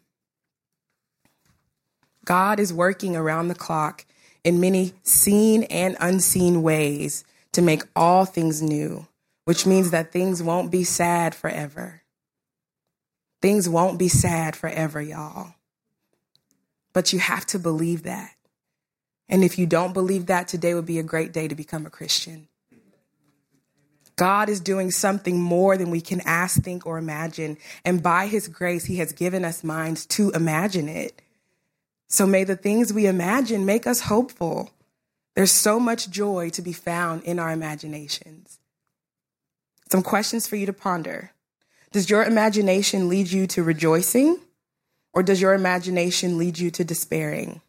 God 2.26 2.60
is 2.60 2.74
working 2.74 3.16
around 3.16 3.50
the 3.50 3.56
clock 3.56 4.06
in 4.44 4.60
many 4.60 4.94
seen 5.04 5.64
and 5.64 5.98
unseen 6.00 6.62
ways 6.62 7.24
to 7.52 7.62
make 7.62 7.84
all 7.96 8.26
things 8.26 8.62
new 8.62 9.08
which 9.46 9.66
means 9.66 9.92
that 9.92 10.12
things 10.12 10.42
won't 10.42 10.72
be 10.72 10.84
sad 10.84 11.36
forever. 11.36 12.02
Things 13.42 13.68
won't 13.68 14.00
be 14.00 14.08
sad 14.08 14.56
forever, 14.56 15.02
y'all. 15.02 15.56
But 16.94 17.12
you 17.12 17.20
have 17.20 17.46
to 17.48 17.60
believe 17.60 18.04
that. 18.04 18.36
And 19.30 19.44
if 19.44 19.58
you 19.58 19.66
don't 19.66 19.94
believe 19.94 20.28
that, 20.28 20.48
today 20.48 20.74
would 20.74 20.86
be 20.86 21.00
a 21.00 21.04
great 21.04 21.32
day 21.32 21.48
to 21.48 21.56
become 21.56 21.86
a 21.86 21.90
Christian. 21.90 22.48
God 24.16 24.50
is 24.50 24.60
doing 24.60 24.92
something 24.92 25.42
more 25.42 25.76
than 25.76 25.90
we 25.90 26.02
can 26.02 26.22
ask, 26.22 26.62
think, 26.62 26.86
or 26.86 26.98
imagine. 26.98 27.58
And 27.84 28.04
by 28.04 28.28
His 28.28 28.48
grace, 28.48 28.86
He 28.86 28.98
has 28.98 29.12
given 29.12 29.44
us 29.44 29.64
minds 29.64 30.06
to 30.08 30.30
imagine 30.32 30.88
it. 30.88 31.22
So 32.10 32.28
may 32.28 32.44
the 32.44 32.56
things 32.56 32.94
we 32.94 33.08
imagine 33.08 33.66
make 33.66 33.88
us 33.88 34.02
hopeful. 34.02 34.70
There's 35.36 35.52
so 35.52 35.80
much 35.80 36.12
joy 36.12 36.50
to 36.52 36.62
be 36.62 36.74
found 36.74 37.24
in 37.24 37.40
our 37.40 37.52
imaginations. 37.52 38.60
Some 39.90 40.04
questions 40.04 40.46
for 40.46 40.56
you 40.58 40.68
to 40.68 40.74
ponder. 40.74 41.32
Does 41.92 42.10
your 42.10 42.24
imagination 42.24 43.10
lead 43.10 43.32
you 43.32 43.48
to 43.48 43.64
rejoicing, 43.64 44.40
or 45.12 45.24
does 45.24 45.42
your 45.42 45.54
imagination 45.54 46.38
lead 46.38 46.60
you 46.60 46.70
to 46.72 46.84
despairing? 46.84 47.62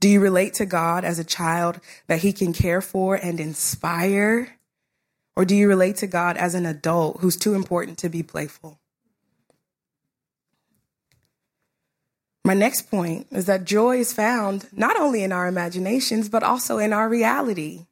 Do 0.00 0.08
you 0.08 0.20
relate 0.20 0.54
to 0.54 0.66
God 0.66 1.04
as 1.04 1.18
a 1.18 1.24
child 1.24 1.78
that 2.06 2.20
He 2.20 2.32
can 2.32 2.52
care 2.52 2.80
for 2.80 3.14
and 3.14 3.38
inspire? 3.38 4.56
Or 5.36 5.44
do 5.44 5.54
you 5.54 5.68
relate 5.68 5.96
to 5.96 6.06
God 6.06 6.36
as 6.36 6.54
an 6.54 6.66
adult 6.66 7.20
who's 7.20 7.36
too 7.36 7.54
important 7.54 7.98
to 7.98 8.08
be 8.08 8.22
playful? 8.22 8.80
My 12.44 12.54
next 12.54 12.90
point 12.90 13.26
is 13.30 13.44
that 13.46 13.64
joy 13.64 13.98
is 13.98 14.12
found 14.12 14.66
not 14.72 14.98
only 14.98 15.22
in 15.22 15.32
our 15.32 15.46
imaginations, 15.46 16.28
but 16.28 16.42
also 16.42 16.78
in 16.78 16.92
our 16.92 17.08
reality. 17.08 17.86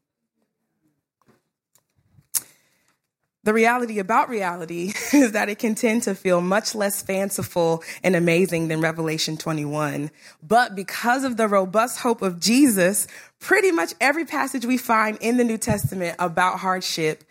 The 3.48 3.54
reality 3.54 3.98
about 3.98 4.28
reality 4.28 4.92
is 5.14 5.32
that 5.32 5.48
it 5.48 5.58
can 5.58 5.74
tend 5.74 6.02
to 6.02 6.14
feel 6.14 6.42
much 6.42 6.74
less 6.74 7.00
fanciful 7.00 7.82
and 8.02 8.14
amazing 8.14 8.68
than 8.68 8.82
Revelation 8.82 9.38
21. 9.38 10.10
But 10.46 10.76
because 10.76 11.24
of 11.24 11.38
the 11.38 11.48
robust 11.48 12.00
hope 12.00 12.20
of 12.20 12.40
Jesus, 12.40 13.06
pretty 13.40 13.72
much 13.72 13.94
every 14.02 14.26
passage 14.26 14.66
we 14.66 14.76
find 14.76 15.16
in 15.22 15.38
the 15.38 15.44
New 15.44 15.56
Testament 15.56 16.14
about 16.18 16.58
hardship 16.58 17.24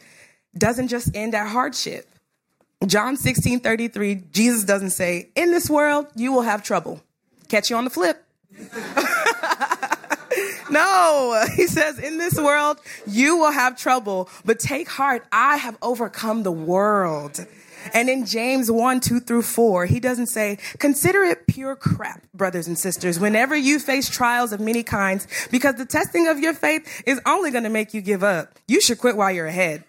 doesn't 0.58 0.88
just 0.88 1.16
end 1.16 1.36
at 1.36 1.50
hardship. 1.50 2.10
John 2.88 3.16
16 3.16 3.60
33, 3.60 4.24
Jesus 4.32 4.64
doesn't 4.64 4.90
say, 4.90 5.30
In 5.36 5.52
this 5.52 5.70
world, 5.70 6.08
you 6.16 6.32
will 6.32 6.42
have 6.42 6.64
trouble. 6.64 7.00
Catch 7.48 7.70
you 7.70 7.76
on 7.76 7.84
the 7.84 7.92
flip. 7.92 8.26
No, 10.70 11.46
he 11.56 11.68
says, 11.68 12.00
in 12.00 12.18
this 12.18 12.36
world, 12.36 12.80
you 13.06 13.38
will 13.38 13.52
have 13.52 13.78
trouble, 13.78 14.30
but 14.46 14.60
take 14.60 14.88
heart. 14.88 15.26
I 15.32 15.58
have 15.58 15.78
overcome 15.82 16.44
the 16.44 16.52
world. 16.52 17.46
And 17.94 18.10
in 18.10 18.26
James 18.26 18.72
1, 18.72 19.00
2 19.00 19.20
through 19.20 19.42
4, 19.44 19.86
he 19.86 20.00
doesn't 20.00 20.28
say, 20.28 20.58
consider 20.80 21.24
it 21.24 21.48
pure 21.48 21.76
crap, 21.76 22.22
brothers 22.34 22.68
and 22.68 22.78
sisters, 22.78 23.20
whenever 23.20 23.56
you 23.56 23.80
face 23.80 24.10
trials 24.10 24.52
of 24.52 24.60
many 24.60 24.84
kinds, 24.84 25.28
because 25.52 25.76
the 25.76 25.86
testing 25.86 26.28
of 26.28 26.40
your 26.40 26.54
faith 26.54 27.04
is 27.06 27.22
only 27.26 27.52
going 27.52 27.64
to 27.64 27.70
make 27.70 27.94
you 27.94 28.02
give 28.02 28.24
up. 28.24 28.58
You 28.68 28.82
should 28.82 28.98
quit 28.98 29.18
while 29.18 29.32
you're 29.32 29.48
ahead. 29.48 29.84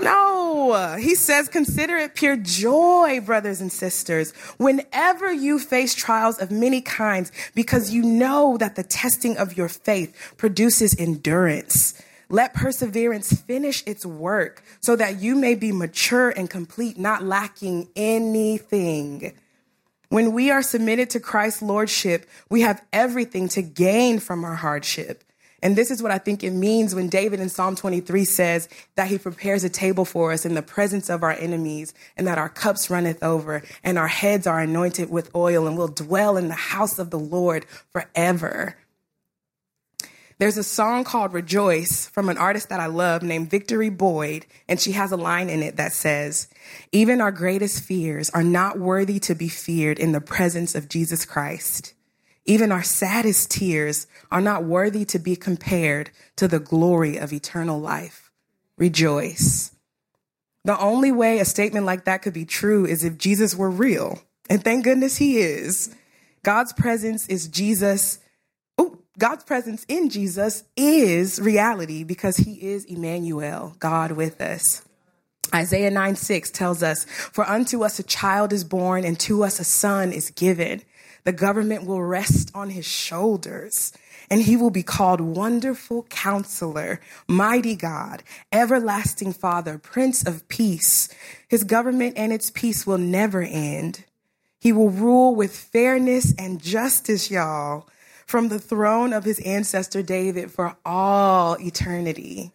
No, 0.00 0.96
he 0.98 1.14
says, 1.14 1.48
consider 1.48 1.96
it 1.96 2.14
pure 2.14 2.36
joy, 2.36 3.20
brothers 3.20 3.60
and 3.60 3.72
sisters, 3.72 4.32
whenever 4.56 5.32
you 5.32 5.58
face 5.58 5.94
trials 5.94 6.38
of 6.38 6.50
many 6.50 6.80
kinds, 6.80 7.32
because 7.54 7.92
you 7.92 8.02
know 8.02 8.56
that 8.58 8.76
the 8.76 8.84
testing 8.84 9.36
of 9.36 9.56
your 9.56 9.68
faith 9.68 10.34
produces 10.36 10.94
endurance. 10.98 12.00
Let 12.30 12.52
perseverance 12.52 13.32
finish 13.32 13.82
its 13.86 14.04
work 14.04 14.62
so 14.80 14.96
that 14.96 15.20
you 15.20 15.34
may 15.34 15.54
be 15.54 15.72
mature 15.72 16.28
and 16.30 16.48
complete, 16.48 16.98
not 16.98 17.22
lacking 17.22 17.88
anything. 17.96 19.32
When 20.10 20.32
we 20.32 20.50
are 20.50 20.62
submitted 20.62 21.10
to 21.10 21.20
Christ's 21.20 21.62
lordship, 21.62 22.26
we 22.48 22.62
have 22.62 22.84
everything 22.92 23.48
to 23.50 23.62
gain 23.62 24.18
from 24.20 24.44
our 24.44 24.54
hardship. 24.54 25.24
And 25.62 25.74
this 25.74 25.90
is 25.90 26.02
what 26.02 26.12
I 26.12 26.18
think 26.18 26.44
it 26.44 26.52
means 26.52 26.94
when 26.94 27.08
David 27.08 27.40
in 27.40 27.48
Psalm 27.48 27.74
23 27.74 28.24
says 28.24 28.68
that 28.94 29.08
he 29.08 29.18
prepares 29.18 29.64
a 29.64 29.68
table 29.68 30.04
for 30.04 30.32
us 30.32 30.46
in 30.46 30.54
the 30.54 30.62
presence 30.62 31.10
of 31.10 31.22
our 31.22 31.32
enemies 31.32 31.94
and 32.16 32.26
that 32.26 32.38
our 32.38 32.48
cups 32.48 32.90
runneth 32.90 33.22
over 33.22 33.62
and 33.82 33.98
our 33.98 34.06
heads 34.06 34.46
are 34.46 34.60
anointed 34.60 35.10
with 35.10 35.34
oil 35.34 35.66
and 35.66 35.76
we'll 35.76 35.88
dwell 35.88 36.36
in 36.36 36.48
the 36.48 36.54
house 36.54 36.98
of 36.98 37.10
the 37.10 37.18
Lord 37.18 37.66
forever. 37.92 38.76
There's 40.38 40.56
a 40.56 40.62
song 40.62 41.02
called 41.02 41.32
Rejoice 41.32 42.06
from 42.06 42.28
an 42.28 42.38
artist 42.38 42.68
that 42.68 42.78
I 42.78 42.86
love 42.86 43.24
named 43.24 43.50
Victory 43.50 43.88
Boyd, 43.88 44.46
and 44.68 44.78
she 44.78 44.92
has 44.92 45.10
a 45.10 45.16
line 45.16 45.50
in 45.50 45.64
it 45.64 45.76
that 45.78 45.92
says, 45.92 46.48
Even 46.92 47.20
our 47.20 47.32
greatest 47.32 47.82
fears 47.82 48.30
are 48.30 48.44
not 48.44 48.78
worthy 48.78 49.18
to 49.20 49.34
be 49.34 49.48
feared 49.48 49.98
in 49.98 50.12
the 50.12 50.20
presence 50.20 50.76
of 50.76 50.88
Jesus 50.88 51.24
Christ. 51.24 51.92
Even 52.44 52.70
our 52.70 52.84
saddest 52.84 53.50
tears 53.50 54.06
are 54.30 54.40
not 54.40 54.62
worthy 54.62 55.04
to 55.06 55.18
be 55.18 55.34
compared 55.34 56.10
to 56.36 56.46
the 56.46 56.60
glory 56.60 57.16
of 57.16 57.32
eternal 57.32 57.80
life. 57.80 58.30
Rejoice. 58.76 59.72
The 60.64 60.78
only 60.78 61.10
way 61.10 61.40
a 61.40 61.44
statement 61.44 61.84
like 61.84 62.04
that 62.04 62.22
could 62.22 62.32
be 62.32 62.44
true 62.44 62.86
is 62.86 63.02
if 63.02 63.18
Jesus 63.18 63.56
were 63.56 63.70
real. 63.70 64.22
And 64.48 64.62
thank 64.62 64.84
goodness 64.84 65.16
he 65.16 65.38
is. 65.38 65.92
God's 66.44 66.72
presence 66.72 67.28
is 67.28 67.48
Jesus. 67.48 68.20
God's 69.18 69.44
presence 69.44 69.84
in 69.88 70.08
Jesus 70.10 70.64
is 70.76 71.40
reality 71.40 72.04
because 72.04 72.36
he 72.36 72.54
is 72.54 72.84
Emmanuel, 72.84 73.74
God 73.78 74.12
with 74.12 74.40
us. 74.40 74.82
Isaiah 75.54 75.90
9 75.90 76.14
6 76.14 76.50
tells 76.50 76.82
us, 76.82 77.04
For 77.04 77.48
unto 77.48 77.82
us 77.82 77.98
a 77.98 78.02
child 78.02 78.52
is 78.52 78.64
born, 78.64 79.04
and 79.04 79.18
to 79.20 79.42
us 79.42 79.58
a 79.58 79.64
son 79.64 80.12
is 80.12 80.30
given 80.30 80.82
the 81.28 81.32
government 81.32 81.84
will 81.84 82.02
rest 82.02 82.50
on 82.54 82.70
his 82.70 82.86
shoulders, 82.86 83.92
and 84.30 84.40
he 84.40 84.56
will 84.56 84.70
be 84.70 84.82
called 84.82 85.20
Wonderful 85.20 86.04
Counselor, 86.04 87.02
Mighty 87.26 87.76
God, 87.76 88.22
Everlasting 88.50 89.34
Father, 89.34 89.76
Prince 89.76 90.26
of 90.26 90.48
Peace. 90.48 91.10
His 91.46 91.64
government 91.64 92.14
and 92.16 92.32
its 92.32 92.50
peace 92.50 92.86
will 92.86 92.96
never 92.96 93.42
end. 93.42 94.06
He 94.58 94.72
will 94.72 94.88
rule 94.88 95.34
with 95.34 95.54
fairness 95.54 96.34
and 96.38 96.62
justice, 96.62 97.30
y'all, 97.30 97.86
from 98.28 98.48
the 98.48 98.58
throne 98.58 99.14
of 99.14 99.24
his 99.24 99.40
ancestor 99.40 100.02
David 100.02 100.52
for 100.52 100.76
all 100.84 101.58
eternity. 101.58 102.52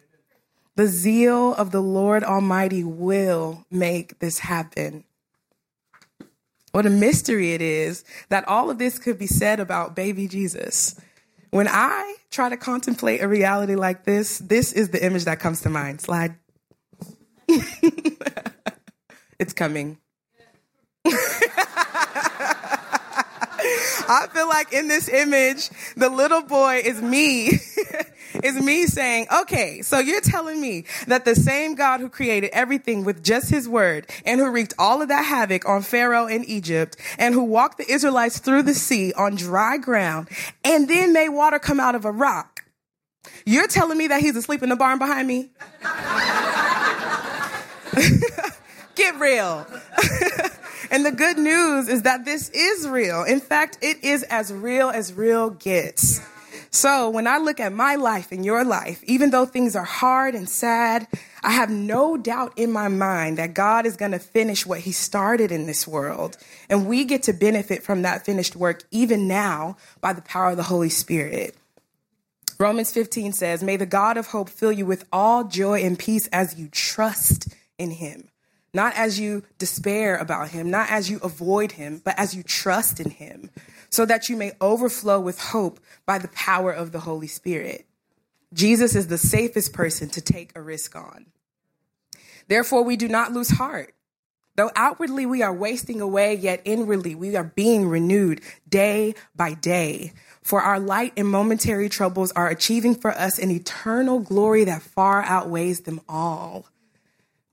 The 0.76 0.86
zeal 0.86 1.52
of 1.54 1.72
the 1.72 1.82
Lord 1.82 2.22
Almighty 2.22 2.84
will 2.84 3.66
make 3.72 4.20
this 4.20 4.38
happen. 4.38 5.02
What 6.70 6.86
a 6.86 6.90
mystery 6.90 7.54
it 7.54 7.60
is 7.60 8.04
that 8.28 8.46
all 8.46 8.70
of 8.70 8.78
this 8.78 8.98
could 8.98 9.18
be 9.18 9.26
said 9.26 9.58
about 9.58 9.96
baby 9.96 10.28
Jesus. 10.28 10.94
When 11.50 11.66
I 11.68 12.16
try 12.30 12.48
to 12.48 12.56
contemplate 12.56 13.20
a 13.20 13.28
reality 13.28 13.74
like 13.74 14.04
this, 14.04 14.38
this 14.38 14.72
is 14.72 14.90
the 14.90 15.04
image 15.04 15.24
that 15.24 15.40
comes 15.40 15.60
to 15.62 15.70
mind. 15.70 16.00
Slide. 16.00 16.36
it's 19.38 19.52
coming. 19.52 19.98
I 24.08 24.26
feel 24.32 24.48
like 24.48 24.72
in 24.72 24.88
this 24.88 25.08
image, 25.08 25.70
the 25.96 26.08
little 26.08 26.42
boy 26.42 26.82
is 26.84 27.00
me. 27.00 27.52
is 28.42 28.60
me 28.60 28.86
saying, 28.86 29.26
okay, 29.42 29.82
so 29.82 29.98
you're 29.98 30.20
telling 30.20 30.60
me 30.60 30.84
that 31.06 31.24
the 31.24 31.34
same 31.34 31.74
God 31.74 32.00
who 32.00 32.08
created 32.08 32.50
everything 32.52 33.04
with 33.04 33.22
just 33.22 33.50
his 33.50 33.68
word 33.68 34.10
and 34.24 34.40
who 34.40 34.50
wreaked 34.50 34.74
all 34.78 35.02
of 35.02 35.08
that 35.08 35.24
havoc 35.24 35.68
on 35.68 35.82
Pharaoh 35.82 36.26
in 36.26 36.44
Egypt 36.44 36.96
and 37.18 37.34
who 37.34 37.44
walked 37.44 37.78
the 37.78 37.90
Israelites 37.90 38.38
through 38.38 38.64
the 38.64 38.74
sea 38.74 39.12
on 39.14 39.36
dry 39.36 39.76
ground 39.76 40.28
and 40.64 40.88
then 40.88 41.12
made 41.12 41.28
water 41.28 41.58
come 41.58 41.78
out 41.78 41.94
of 41.94 42.04
a 42.04 42.10
rock. 42.10 42.62
You're 43.46 43.68
telling 43.68 43.98
me 43.98 44.08
that 44.08 44.20
he's 44.20 44.36
asleep 44.36 44.62
in 44.62 44.68
the 44.68 44.76
barn 44.76 44.98
behind 44.98 45.28
me? 45.28 45.50
Get 48.94 49.18
real. 49.18 49.66
and 50.94 51.04
the 51.04 51.10
good 51.10 51.38
news 51.38 51.88
is 51.88 52.02
that 52.02 52.24
this 52.24 52.50
is 52.50 52.86
real. 52.88 53.24
In 53.24 53.40
fact, 53.40 53.78
it 53.82 54.04
is 54.04 54.22
as 54.22 54.52
real 54.52 54.90
as 54.90 55.12
real 55.12 55.50
gets. 55.50 56.20
So 56.70 57.10
when 57.10 57.26
I 57.26 57.38
look 57.38 57.58
at 57.58 57.72
my 57.72 57.96
life 57.96 58.30
and 58.30 58.44
your 58.44 58.64
life, 58.64 59.02
even 59.02 59.30
though 59.30 59.44
things 59.44 59.74
are 59.74 59.82
hard 59.82 60.36
and 60.36 60.48
sad, 60.48 61.08
I 61.42 61.50
have 61.50 61.68
no 61.68 62.16
doubt 62.16 62.52
in 62.54 62.70
my 62.70 62.86
mind 62.86 63.38
that 63.38 63.54
God 63.54 63.86
is 63.86 63.96
going 63.96 64.12
to 64.12 64.20
finish 64.20 64.64
what 64.64 64.78
he 64.78 64.92
started 64.92 65.50
in 65.50 65.66
this 65.66 65.84
world. 65.84 66.36
And 66.70 66.86
we 66.86 67.04
get 67.04 67.24
to 67.24 67.32
benefit 67.32 67.82
from 67.82 68.02
that 68.02 68.24
finished 68.24 68.54
work 68.54 68.84
even 68.92 69.26
now 69.26 69.76
by 70.00 70.12
the 70.12 70.22
power 70.22 70.50
of 70.50 70.56
the 70.56 70.62
Holy 70.62 70.90
Spirit. 70.90 71.56
Romans 72.56 72.92
15 72.92 73.32
says, 73.32 73.64
May 73.64 73.76
the 73.76 73.84
God 73.84 74.16
of 74.16 74.28
hope 74.28 74.48
fill 74.48 74.70
you 74.70 74.86
with 74.86 75.06
all 75.12 75.42
joy 75.42 75.80
and 75.82 75.98
peace 75.98 76.28
as 76.28 76.56
you 76.56 76.68
trust 76.68 77.52
in 77.78 77.90
him 77.90 78.28
not 78.74 78.94
as 78.96 79.18
you 79.18 79.44
despair 79.58 80.16
about 80.16 80.50
him, 80.50 80.70
not 80.70 80.90
as 80.90 81.08
you 81.08 81.18
avoid 81.22 81.72
him, 81.72 82.02
but 82.04 82.18
as 82.18 82.34
you 82.34 82.42
trust 82.42 83.00
in 83.00 83.10
him, 83.10 83.50
so 83.88 84.04
that 84.04 84.28
you 84.28 84.36
may 84.36 84.52
overflow 84.60 85.20
with 85.20 85.38
hope 85.38 85.80
by 86.04 86.18
the 86.18 86.28
power 86.28 86.72
of 86.72 86.92
the 86.92 87.00
Holy 87.00 87.28
Spirit. 87.28 87.86
Jesus 88.52 88.94
is 88.94 89.06
the 89.06 89.18
safest 89.18 89.72
person 89.72 90.08
to 90.10 90.20
take 90.20 90.50
a 90.54 90.60
risk 90.60 90.94
on. 90.96 91.26
Therefore, 92.48 92.82
we 92.82 92.96
do 92.96 93.08
not 93.08 93.32
lose 93.32 93.50
heart. 93.50 93.94
Though 94.56 94.70
outwardly 94.76 95.26
we 95.26 95.42
are 95.42 95.52
wasting 95.52 96.00
away, 96.00 96.34
yet 96.34 96.60
inwardly 96.64 97.14
we 97.14 97.34
are 97.34 97.44
being 97.44 97.88
renewed 97.88 98.40
day 98.68 99.14
by 99.34 99.54
day. 99.54 100.12
For 100.42 100.60
our 100.60 100.78
light 100.78 101.12
and 101.16 101.26
momentary 101.26 101.88
troubles 101.88 102.30
are 102.32 102.48
achieving 102.48 102.94
for 102.94 103.10
us 103.10 103.38
an 103.38 103.50
eternal 103.50 104.20
glory 104.20 104.64
that 104.64 104.82
far 104.82 105.22
outweighs 105.22 105.80
them 105.80 106.00
all. 106.08 106.66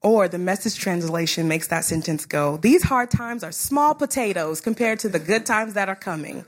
Or 0.04 0.28
the 0.28 0.40
message 0.40 0.80
translation 0.80 1.48
makes 1.48 1.68
that 1.68 1.86
sentence 1.86 2.26
go, 2.26 2.58
These 2.58 2.84
hard 2.84 3.12
times 3.12 3.44
are 3.44 3.52
small 3.52 3.94
potatoes 3.94 4.60
compared 4.60 5.00
to 5.00 5.10
the 5.10 5.20
good 5.20 5.46
times 5.46 5.76
that 5.76 5.90
are 5.90 5.96
coming. 5.96 6.44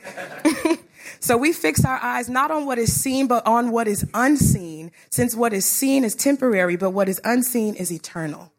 so 1.20 1.38
we 1.38 1.54
fix 1.54 1.86
our 1.86 2.00
eyes 2.02 2.30
not 2.30 2.50
on 2.50 2.66
what 2.66 2.80
is 2.80 3.00
seen, 3.00 3.28
but 3.28 3.46
on 3.46 3.72
what 3.72 3.88
is 3.88 4.10
unseen, 4.16 4.92
since 5.12 5.36
what 5.36 5.54
is 5.54 5.66
seen 5.66 6.04
is 6.04 6.16
temporary, 6.16 6.76
but 6.76 6.92
what 6.92 7.08
is 7.08 7.22
unseen 7.24 7.76
is 7.76 7.92
eternal. 7.92 8.52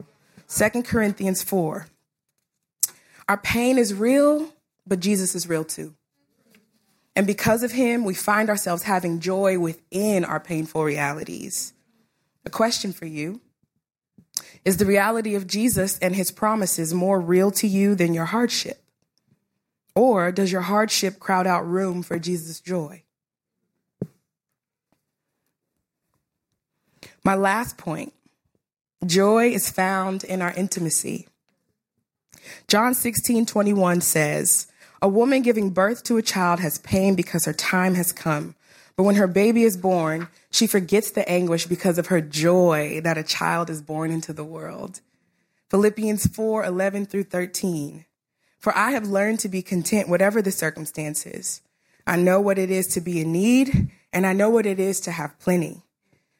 2 0.47 0.83
Corinthians 0.83 1.43
4. 1.43 1.87
Our 3.27 3.37
pain 3.37 3.77
is 3.77 3.93
real, 3.93 4.53
but 4.87 5.01
Jesus 5.01 5.35
is 5.35 5.49
real 5.49 5.65
too. 5.65 5.93
And 7.17 7.27
because 7.27 7.63
of 7.63 7.71
him, 7.71 8.05
we 8.05 8.13
find 8.13 8.49
ourselves 8.49 8.83
having 8.83 9.19
joy 9.19 9.57
within 9.57 10.23
our 10.23 10.39
painful 10.39 10.83
realities. 10.83 11.73
A 12.45 12.49
question 12.49 12.93
for 12.93 13.05
you 13.05 13.41
is 14.65 14.77
the 14.77 14.85
reality 14.85 15.35
of 15.35 15.47
Jesus 15.47 15.99
and 15.99 16.15
his 16.15 16.31
promises 16.31 16.93
more 16.93 17.21
real 17.21 17.51
to 17.51 17.67
you 17.67 17.93
than 17.93 18.13
your 18.15 18.25
hardship? 18.25 18.81
Or 19.93 20.31
does 20.31 20.51
your 20.51 20.61
hardship 20.61 21.19
crowd 21.19 21.47
out 21.47 21.65
room 21.65 22.03
for 22.03 22.19
Jesus' 22.19 22.59
joy? 22.59 23.03
My 27.23 27.35
last 27.35 27.77
point 27.77 28.13
joy 29.05 29.49
is 29.49 29.69
found 29.69 30.23
in 30.23 30.41
our 30.41 30.51
intimacy. 30.53 31.27
John 32.67 32.93
16, 32.93 33.45
21 33.45 34.01
says, 34.01 34.67
A 35.01 35.07
woman 35.07 35.41
giving 35.41 35.69
birth 35.69 36.03
to 36.03 36.17
a 36.17 36.21
child 36.21 36.59
has 36.59 36.79
pain 36.79 37.15
because 37.15 37.45
her 37.45 37.53
time 37.53 37.95
has 37.95 38.11
come. 38.11 38.55
But 38.97 39.03
when 39.03 39.15
her 39.15 39.27
baby 39.27 39.63
is 39.63 39.75
born, 39.75 40.29
she 40.51 40.67
forgets 40.67 41.11
the 41.11 41.27
anguish 41.29 41.65
because 41.65 41.97
of 41.97 42.07
her 42.07 42.21
joy 42.21 43.01
that 43.03 43.17
a 43.17 43.23
child 43.23 43.69
is 43.69 43.81
born 43.81 44.11
into 44.11 44.31
the 44.31 44.45
world. 44.45 45.01
Philippians 45.69 46.27
4 46.27 46.63
11 46.63 47.05
through 47.07 47.23
13. 47.23 48.05
For 48.59 48.75
I 48.75 48.91
have 48.91 49.07
learned 49.07 49.39
to 49.41 49.49
be 49.49 49.61
content, 49.61 50.09
whatever 50.09 50.41
the 50.41 50.51
circumstances. 50.51 51.61
I 52.07 52.15
know 52.15 52.39
what 52.39 52.57
it 52.57 52.71
is 52.71 52.87
to 52.87 53.01
be 53.01 53.21
in 53.21 53.31
need, 53.31 53.91
and 54.13 54.25
I 54.25 54.33
know 54.33 54.49
what 54.49 54.65
it 54.65 54.79
is 54.79 54.99
to 55.01 55.11
have 55.11 55.39
plenty. 55.39 55.81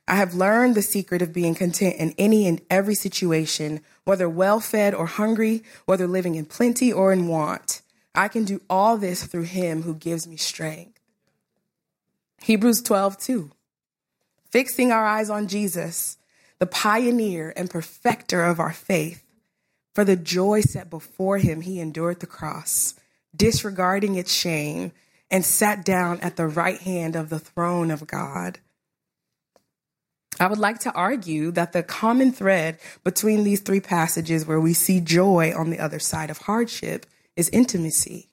I 0.07 0.15
have 0.15 0.35
learned 0.35 0.75
the 0.75 0.83
secret 0.83 1.23
of 1.23 1.33
being 1.33 1.55
content 1.55 1.95
in 1.97 2.13
any 2.17 2.47
and 2.47 2.61
every 2.69 2.93
situation, 2.93 3.81
whether 4.03 4.29
well 4.29 4.59
fed 4.59 4.93
or 4.93 5.07
hungry, 5.07 5.63
whether 5.85 6.07
living 6.07 6.35
in 6.35 6.45
plenty 6.45 6.93
or 6.93 7.11
in 7.11 7.27
want. 7.27 7.81
I 8.13 8.27
can 8.27 8.45
do 8.45 8.61
all 8.69 8.97
this 8.97 9.25
through 9.25 9.43
him 9.43 9.81
who 9.81 9.95
gives 9.95 10.27
me 10.27 10.37
strength. 10.37 10.94
Hebrews 12.45 12.83
12, 12.83 13.17
2. 13.17 13.51
Fixing 14.51 14.91
our 14.91 15.03
eyes 15.03 15.31
on 15.31 15.47
Jesus, 15.47 16.19
the 16.59 16.67
pioneer 16.67 17.51
and 17.57 17.71
perfecter 17.71 18.43
of 18.43 18.59
our 18.59 18.71
faith. 18.71 19.23
For 19.95 20.05
the 20.05 20.15
joy 20.15 20.61
set 20.61 20.91
before 20.91 21.39
him, 21.39 21.61
he 21.61 21.79
endured 21.79 22.19
the 22.19 22.27
cross, 22.27 22.93
disregarding 23.35 24.13
its 24.13 24.31
shame, 24.31 24.91
and 25.31 25.43
sat 25.43 25.83
down 25.83 26.19
at 26.19 26.35
the 26.35 26.45
right 26.45 26.79
hand 26.79 27.15
of 27.15 27.29
the 27.29 27.39
throne 27.39 27.89
of 27.89 28.05
God. 28.05 28.59
I 30.39 30.45
would 30.45 30.59
like 30.59 30.77
to 30.81 30.93
argue 30.93 31.49
that 31.49 31.73
the 31.73 31.81
common 31.81 32.31
thread 32.31 32.77
between 33.03 33.43
these 33.43 33.61
three 33.61 33.79
passages 33.79 34.45
where 34.45 34.61
we 34.61 34.75
see 34.75 35.01
joy 35.01 35.51
on 35.57 35.71
the 35.71 35.79
other 35.79 35.97
side 35.97 36.29
of 36.29 36.37
hardship 36.37 37.07
is 37.35 37.49
intimacy. 37.49 38.29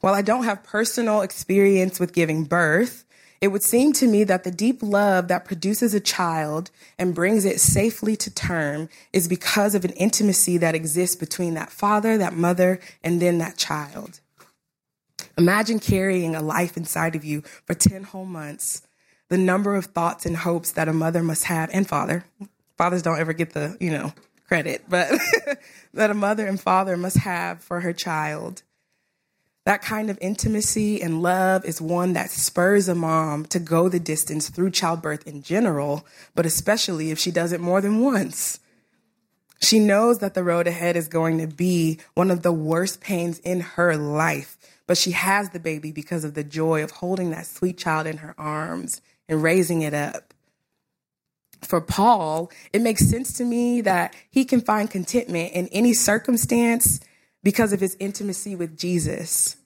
While 0.00 0.14
I 0.14 0.22
don't 0.22 0.44
have 0.44 0.62
personal 0.62 1.22
experience 1.22 1.98
with 1.98 2.12
giving 2.12 2.44
birth, 2.44 3.04
it 3.40 3.48
would 3.48 3.62
seem 3.62 3.92
to 3.94 4.06
me 4.06 4.24
that 4.24 4.44
the 4.44 4.50
deep 4.50 4.82
love 4.82 5.28
that 5.28 5.44
produces 5.44 5.94
a 5.94 6.00
child 6.00 6.70
and 6.98 7.14
brings 7.14 7.44
it 7.44 7.60
safely 7.60 8.16
to 8.16 8.34
term 8.34 8.88
is 9.12 9.28
because 9.28 9.74
of 9.74 9.84
an 9.84 9.92
intimacy 9.92 10.58
that 10.58 10.74
exists 10.74 11.14
between 11.14 11.54
that 11.54 11.70
father, 11.70 12.18
that 12.18 12.32
mother, 12.32 12.80
and 13.02 13.22
then 13.22 13.38
that 13.38 13.56
child. 13.56 14.20
Imagine 15.36 15.78
carrying 15.78 16.34
a 16.34 16.42
life 16.42 16.76
inside 16.76 17.14
of 17.14 17.24
you 17.24 17.42
for 17.64 17.74
10 17.74 18.04
whole 18.04 18.24
months, 18.24 18.82
the 19.28 19.38
number 19.38 19.76
of 19.76 19.86
thoughts 19.86 20.26
and 20.26 20.38
hopes 20.38 20.72
that 20.72 20.88
a 20.88 20.92
mother 20.92 21.22
must 21.22 21.44
have, 21.44 21.70
and 21.72 21.88
father. 21.88 22.24
Fathers 22.76 23.02
don't 23.02 23.18
ever 23.18 23.32
get 23.32 23.50
the, 23.50 23.76
you 23.80 23.90
know, 23.90 24.12
credit, 24.48 24.84
but 24.88 25.12
that 25.94 26.10
a 26.10 26.14
mother 26.14 26.46
and 26.46 26.60
father 26.60 26.96
must 26.96 27.18
have 27.18 27.62
for 27.62 27.80
her 27.80 27.92
child. 27.92 28.62
That 29.68 29.82
kind 29.82 30.08
of 30.08 30.16
intimacy 30.22 31.02
and 31.02 31.20
love 31.20 31.66
is 31.66 31.78
one 31.78 32.14
that 32.14 32.30
spurs 32.30 32.88
a 32.88 32.94
mom 32.94 33.44
to 33.48 33.58
go 33.58 33.90
the 33.90 34.00
distance 34.00 34.48
through 34.48 34.70
childbirth 34.70 35.26
in 35.26 35.42
general, 35.42 36.06
but 36.34 36.46
especially 36.46 37.10
if 37.10 37.18
she 37.18 37.30
does 37.30 37.52
it 37.52 37.60
more 37.60 37.82
than 37.82 38.00
once. 38.00 38.60
She 39.60 39.78
knows 39.78 40.20
that 40.20 40.32
the 40.32 40.42
road 40.42 40.66
ahead 40.66 40.96
is 40.96 41.06
going 41.06 41.36
to 41.36 41.46
be 41.46 41.98
one 42.14 42.30
of 42.30 42.40
the 42.40 42.50
worst 42.50 43.02
pains 43.02 43.40
in 43.40 43.60
her 43.60 43.94
life, 43.94 44.56
but 44.86 44.96
she 44.96 45.10
has 45.10 45.50
the 45.50 45.60
baby 45.60 45.92
because 45.92 46.24
of 46.24 46.32
the 46.32 46.44
joy 46.44 46.82
of 46.82 46.90
holding 46.92 47.28
that 47.32 47.44
sweet 47.44 47.76
child 47.76 48.06
in 48.06 48.16
her 48.16 48.34
arms 48.38 49.02
and 49.28 49.42
raising 49.42 49.82
it 49.82 49.92
up. 49.92 50.32
For 51.60 51.82
Paul, 51.82 52.50
it 52.72 52.80
makes 52.80 53.06
sense 53.06 53.34
to 53.34 53.44
me 53.44 53.82
that 53.82 54.16
he 54.30 54.46
can 54.46 54.62
find 54.62 54.90
contentment 54.90 55.52
in 55.52 55.68
any 55.72 55.92
circumstance 55.92 57.00
because 57.42 57.74
of 57.74 57.80
his 57.80 57.98
intimacy 58.00 58.56
with 58.56 58.78
Jesus. 58.78 59.57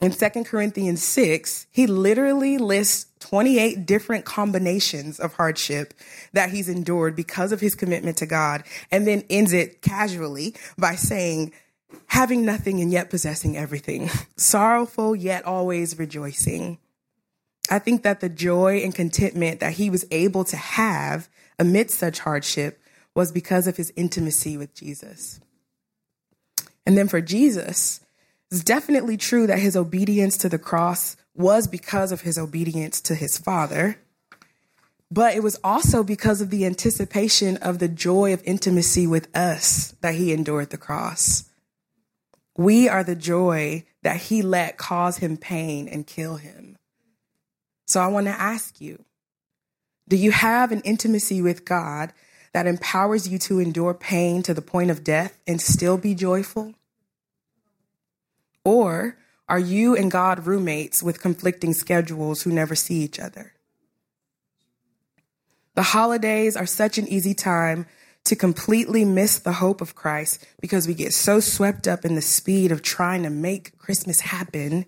In 0.00 0.12
2 0.12 0.44
Corinthians 0.44 1.02
6, 1.02 1.66
he 1.70 1.86
literally 1.86 2.58
lists 2.58 3.06
28 3.20 3.86
different 3.86 4.26
combinations 4.26 5.18
of 5.18 5.34
hardship 5.34 5.94
that 6.34 6.50
he's 6.50 6.68
endured 6.68 7.16
because 7.16 7.50
of 7.50 7.60
his 7.60 7.74
commitment 7.74 8.18
to 8.18 8.26
God, 8.26 8.64
and 8.90 9.06
then 9.06 9.24
ends 9.30 9.54
it 9.54 9.80
casually 9.80 10.54
by 10.76 10.96
saying, 10.96 11.52
having 12.08 12.44
nothing 12.44 12.80
and 12.80 12.92
yet 12.92 13.08
possessing 13.08 13.56
everything, 13.56 14.10
sorrowful 14.36 15.16
yet 15.16 15.44
always 15.44 15.98
rejoicing. 15.98 16.78
I 17.70 17.78
think 17.78 18.02
that 18.02 18.20
the 18.20 18.28
joy 18.28 18.78
and 18.78 18.94
contentment 18.94 19.60
that 19.60 19.72
he 19.72 19.90
was 19.90 20.04
able 20.10 20.44
to 20.44 20.56
have 20.56 21.28
amidst 21.58 21.98
such 21.98 22.20
hardship 22.20 22.80
was 23.14 23.32
because 23.32 23.66
of 23.66 23.76
his 23.76 23.92
intimacy 23.96 24.56
with 24.56 24.74
Jesus. 24.74 25.40
And 26.84 26.96
then 26.96 27.08
for 27.08 27.20
Jesus, 27.20 28.00
it's 28.50 28.62
definitely 28.62 29.16
true 29.16 29.46
that 29.46 29.58
his 29.58 29.76
obedience 29.76 30.36
to 30.38 30.48
the 30.48 30.58
cross 30.58 31.16
was 31.34 31.66
because 31.66 32.12
of 32.12 32.22
his 32.22 32.38
obedience 32.38 33.00
to 33.02 33.14
his 33.14 33.38
Father, 33.38 33.98
but 35.10 35.34
it 35.34 35.42
was 35.42 35.58
also 35.62 36.02
because 36.02 36.40
of 36.40 36.50
the 36.50 36.64
anticipation 36.64 37.56
of 37.58 37.78
the 37.78 37.88
joy 37.88 38.32
of 38.32 38.42
intimacy 38.44 39.06
with 39.06 39.34
us 39.36 39.94
that 40.00 40.14
he 40.14 40.32
endured 40.32 40.70
the 40.70 40.78
cross. 40.78 41.48
We 42.56 42.88
are 42.88 43.04
the 43.04 43.16
joy 43.16 43.84
that 44.02 44.16
he 44.16 44.42
let 44.42 44.78
cause 44.78 45.18
him 45.18 45.36
pain 45.36 45.88
and 45.88 46.06
kill 46.06 46.36
him. 46.36 46.76
So 47.86 48.00
I 48.00 48.08
want 48.08 48.26
to 48.26 48.32
ask 48.32 48.80
you 48.80 49.04
do 50.08 50.16
you 50.16 50.30
have 50.30 50.70
an 50.70 50.82
intimacy 50.82 51.42
with 51.42 51.64
God 51.64 52.12
that 52.52 52.68
empowers 52.68 53.28
you 53.28 53.38
to 53.40 53.58
endure 53.58 53.92
pain 53.92 54.42
to 54.44 54.54
the 54.54 54.62
point 54.62 54.90
of 54.90 55.02
death 55.02 55.36
and 55.48 55.60
still 55.60 55.98
be 55.98 56.14
joyful? 56.14 56.74
Or 58.66 59.16
are 59.48 59.60
you 59.60 59.94
and 59.94 60.10
God 60.10 60.44
roommates 60.44 61.00
with 61.00 61.20
conflicting 61.20 61.72
schedules 61.72 62.42
who 62.42 62.50
never 62.50 62.74
see 62.74 62.96
each 62.96 63.20
other? 63.20 63.52
The 65.76 65.84
holidays 65.84 66.56
are 66.56 66.66
such 66.66 66.98
an 66.98 67.06
easy 67.06 67.32
time 67.32 67.86
to 68.24 68.34
completely 68.34 69.04
miss 69.04 69.38
the 69.38 69.52
hope 69.52 69.80
of 69.80 69.94
Christ 69.94 70.44
because 70.60 70.88
we 70.88 70.94
get 70.94 71.14
so 71.14 71.38
swept 71.38 71.86
up 71.86 72.04
in 72.04 72.16
the 72.16 72.20
speed 72.20 72.72
of 72.72 72.82
trying 72.82 73.22
to 73.22 73.30
make 73.30 73.78
Christmas 73.78 74.18
happen. 74.18 74.84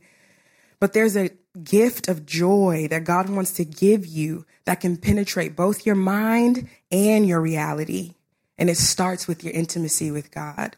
But 0.81 0.93
there's 0.93 1.17
a 1.17 1.31
gift 1.62 2.09
of 2.09 2.27
joy 2.27 2.88
that 2.91 3.05
God 3.05 3.29
wants 3.29 3.53
to 3.53 3.64
give 3.64 4.05
you 4.05 4.45
that 4.64 4.81
can 4.81 4.97
penetrate 4.97 5.55
both 5.55 5.87
your 5.87 5.95
mind 5.95 6.69
and 6.91 7.29
your 7.29 7.41
reality. 7.41 8.14
And 8.59 8.69
it 8.69 8.77
starts 8.77 9.29
with 9.29 9.45
your 9.45 9.53
intimacy 9.53 10.11
with 10.11 10.33
God. 10.33 10.75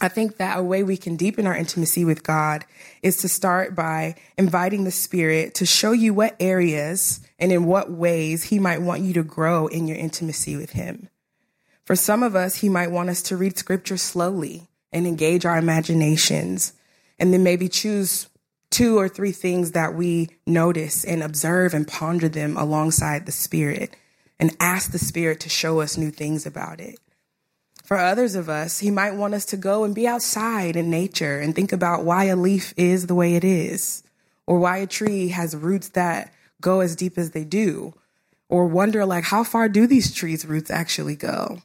I 0.00 0.08
think 0.08 0.38
that 0.38 0.58
a 0.58 0.62
way 0.62 0.82
we 0.82 0.96
can 0.96 1.16
deepen 1.16 1.46
our 1.46 1.54
intimacy 1.54 2.04
with 2.04 2.22
God 2.22 2.64
is 3.02 3.18
to 3.18 3.28
start 3.28 3.74
by 3.74 4.14
inviting 4.38 4.84
the 4.84 4.90
Spirit 4.90 5.54
to 5.56 5.66
show 5.66 5.92
you 5.92 6.14
what 6.14 6.36
areas 6.40 7.20
and 7.38 7.52
in 7.52 7.66
what 7.66 7.90
ways 7.90 8.44
He 8.44 8.58
might 8.58 8.80
want 8.80 9.02
you 9.02 9.12
to 9.14 9.22
grow 9.22 9.66
in 9.66 9.86
your 9.86 9.98
intimacy 9.98 10.56
with 10.56 10.70
Him. 10.70 11.10
For 11.84 11.94
some 11.94 12.22
of 12.22 12.34
us, 12.34 12.56
He 12.56 12.68
might 12.68 12.90
want 12.90 13.10
us 13.10 13.20
to 13.24 13.36
read 13.36 13.58
Scripture 13.58 13.98
slowly 13.98 14.68
and 14.90 15.06
engage 15.06 15.44
our 15.44 15.58
imaginations, 15.58 16.72
and 17.18 17.32
then 17.32 17.42
maybe 17.42 17.68
choose 17.68 18.28
two 18.70 18.98
or 18.98 19.08
three 19.08 19.32
things 19.32 19.72
that 19.72 19.94
we 19.94 20.30
notice 20.46 21.04
and 21.04 21.22
observe 21.22 21.74
and 21.74 21.86
ponder 21.86 22.28
them 22.28 22.56
alongside 22.56 23.26
the 23.26 23.32
Spirit 23.32 23.94
and 24.38 24.56
ask 24.60 24.92
the 24.92 24.98
Spirit 24.98 25.40
to 25.40 25.50
show 25.50 25.80
us 25.80 25.98
new 25.98 26.10
things 26.10 26.46
about 26.46 26.80
it. 26.80 26.98
For 27.90 27.98
others 27.98 28.36
of 28.36 28.48
us, 28.48 28.78
he 28.78 28.92
might 28.92 29.16
want 29.16 29.34
us 29.34 29.44
to 29.46 29.56
go 29.56 29.82
and 29.82 29.92
be 29.92 30.06
outside 30.06 30.76
in 30.76 30.90
nature 30.90 31.40
and 31.40 31.52
think 31.52 31.72
about 31.72 32.04
why 32.04 32.26
a 32.26 32.36
leaf 32.36 32.72
is 32.76 33.08
the 33.08 33.16
way 33.16 33.34
it 33.34 33.42
is, 33.42 34.04
or 34.46 34.60
why 34.60 34.76
a 34.76 34.86
tree 34.86 35.30
has 35.30 35.56
roots 35.56 35.88
that 35.88 36.32
go 36.60 36.78
as 36.78 36.94
deep 36.94 37.18
as 37.18 37.32
they 37.32 37.42
do, 37.42 37.92
or 38.48 38.68
wonder 38.68 39.04
like 39.04 39.24
how 39.24 39.42
far 39.42 39.68
do 39.68 39.88
these 39.88 40.14
trees' 40.14 40.46
roots 40.46 40.70
actually 40.70 41.16
go? 41.16 41.62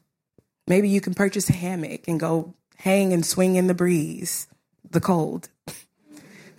Maybe 0.66 0.88
you 0.88 1.00
can 1.00 1.14
purchase 1.14 1.48
a 1.48 1.52
hammock 1.52 2.08
and 2.08 2.18
go 2.18 2.54
hang 2.78 3.12
and 3.12 3.24
swing 3.24 3.54
in 3.54 3.68
the 3.68 3.72
breeze, 3.72 4.48
the 4.90 5.00
cold. 5.00 5.48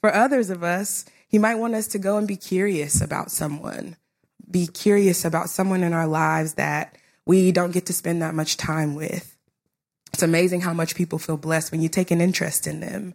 For 0.00 0.12
others 0.12 0.50
of 0.50 0.64
us, 0.64 1.04
he 1.28 1.38
might 1.38 1.54
want 1.54 1.76
us 1.76 1.86
to 1.86 2.00
go 2.00 2.16
and 2.16 2.26
be 2.26 2.36
curious 2.36 3.00
about 3.00 3.30
someone, 3.30 3.94
be 4.50 4.66
curious 4.66 5.24
about 5.24 5.50
someone 5.50 5.84
in 5.84 5.92
our 5.92 6.08
lives 6.08 6.54
that 6.54 6.98
we 7.26 7.52
don't 7.52 7.72
get 7.72 7.86
to 7.86 7.92
spend 7.92 8.22
that 8.22 8.34
much 8.34 8.56
time 8.56 8.94
with. 8.94 9.36
It's 10.12 10.22
amazing 10.22 10.60
how 10.60 10.72
much 10.72 10.94
people 10.94 11.18
feel 11.18 11.36
blessed 11.36 11.72
when 11.72 11.80
you 11.80 11.88
take 11.88 12.10
an 12.10 12.20
interest 12.20 12.66
in 12.66 12.80
them. 12.80 13.14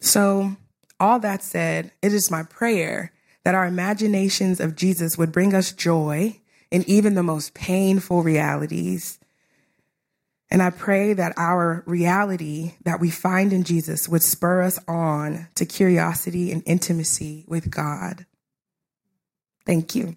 So, 0.00 0.56
all 1.00 1.18
that 1.20 1.42
said, 1.42 1.92
it 2.02 2.12
is 2.12 2.30
my 2.30 2.42
prayer 2.42 3.12
that 3.44 3.54
our 3.54 3.66
imaginations 3.66 4.60
of 4.60 4.76
Jesus 4.76 5.16
would 5.16 5.32
bring 5.32 5.54
us 5.54 5.72
joy 5.72 6.40
in 6.70 6.84
even 6.88 7.14
the 7.14 7.22
most 7.22 7.54
painful 7.54 8.22
realities. 8.22 9.18
And 10.50 10.62
I 10.62 10.70
pray 10.70 11.12
that 11.12 11.34
our 11.36 11.82
reality 11.86 12.74
that 12.84 13.00
we 13.00 13.10
find 13.10 13.52
in 13.52 13.64
Jesus 13.64 14.08
would 14.08 14.22
spur 14.22 14.62
us 14.62 14.78
on 14.86 15.48
to 15.54 15.66
curiosity 15.66 16.52
and 16.52 16.62
intimacy 16.66 17.44
with 17.48 17.70
God. 17.70 18.26
Thank 19.64 19.94
you. 19.94 20.16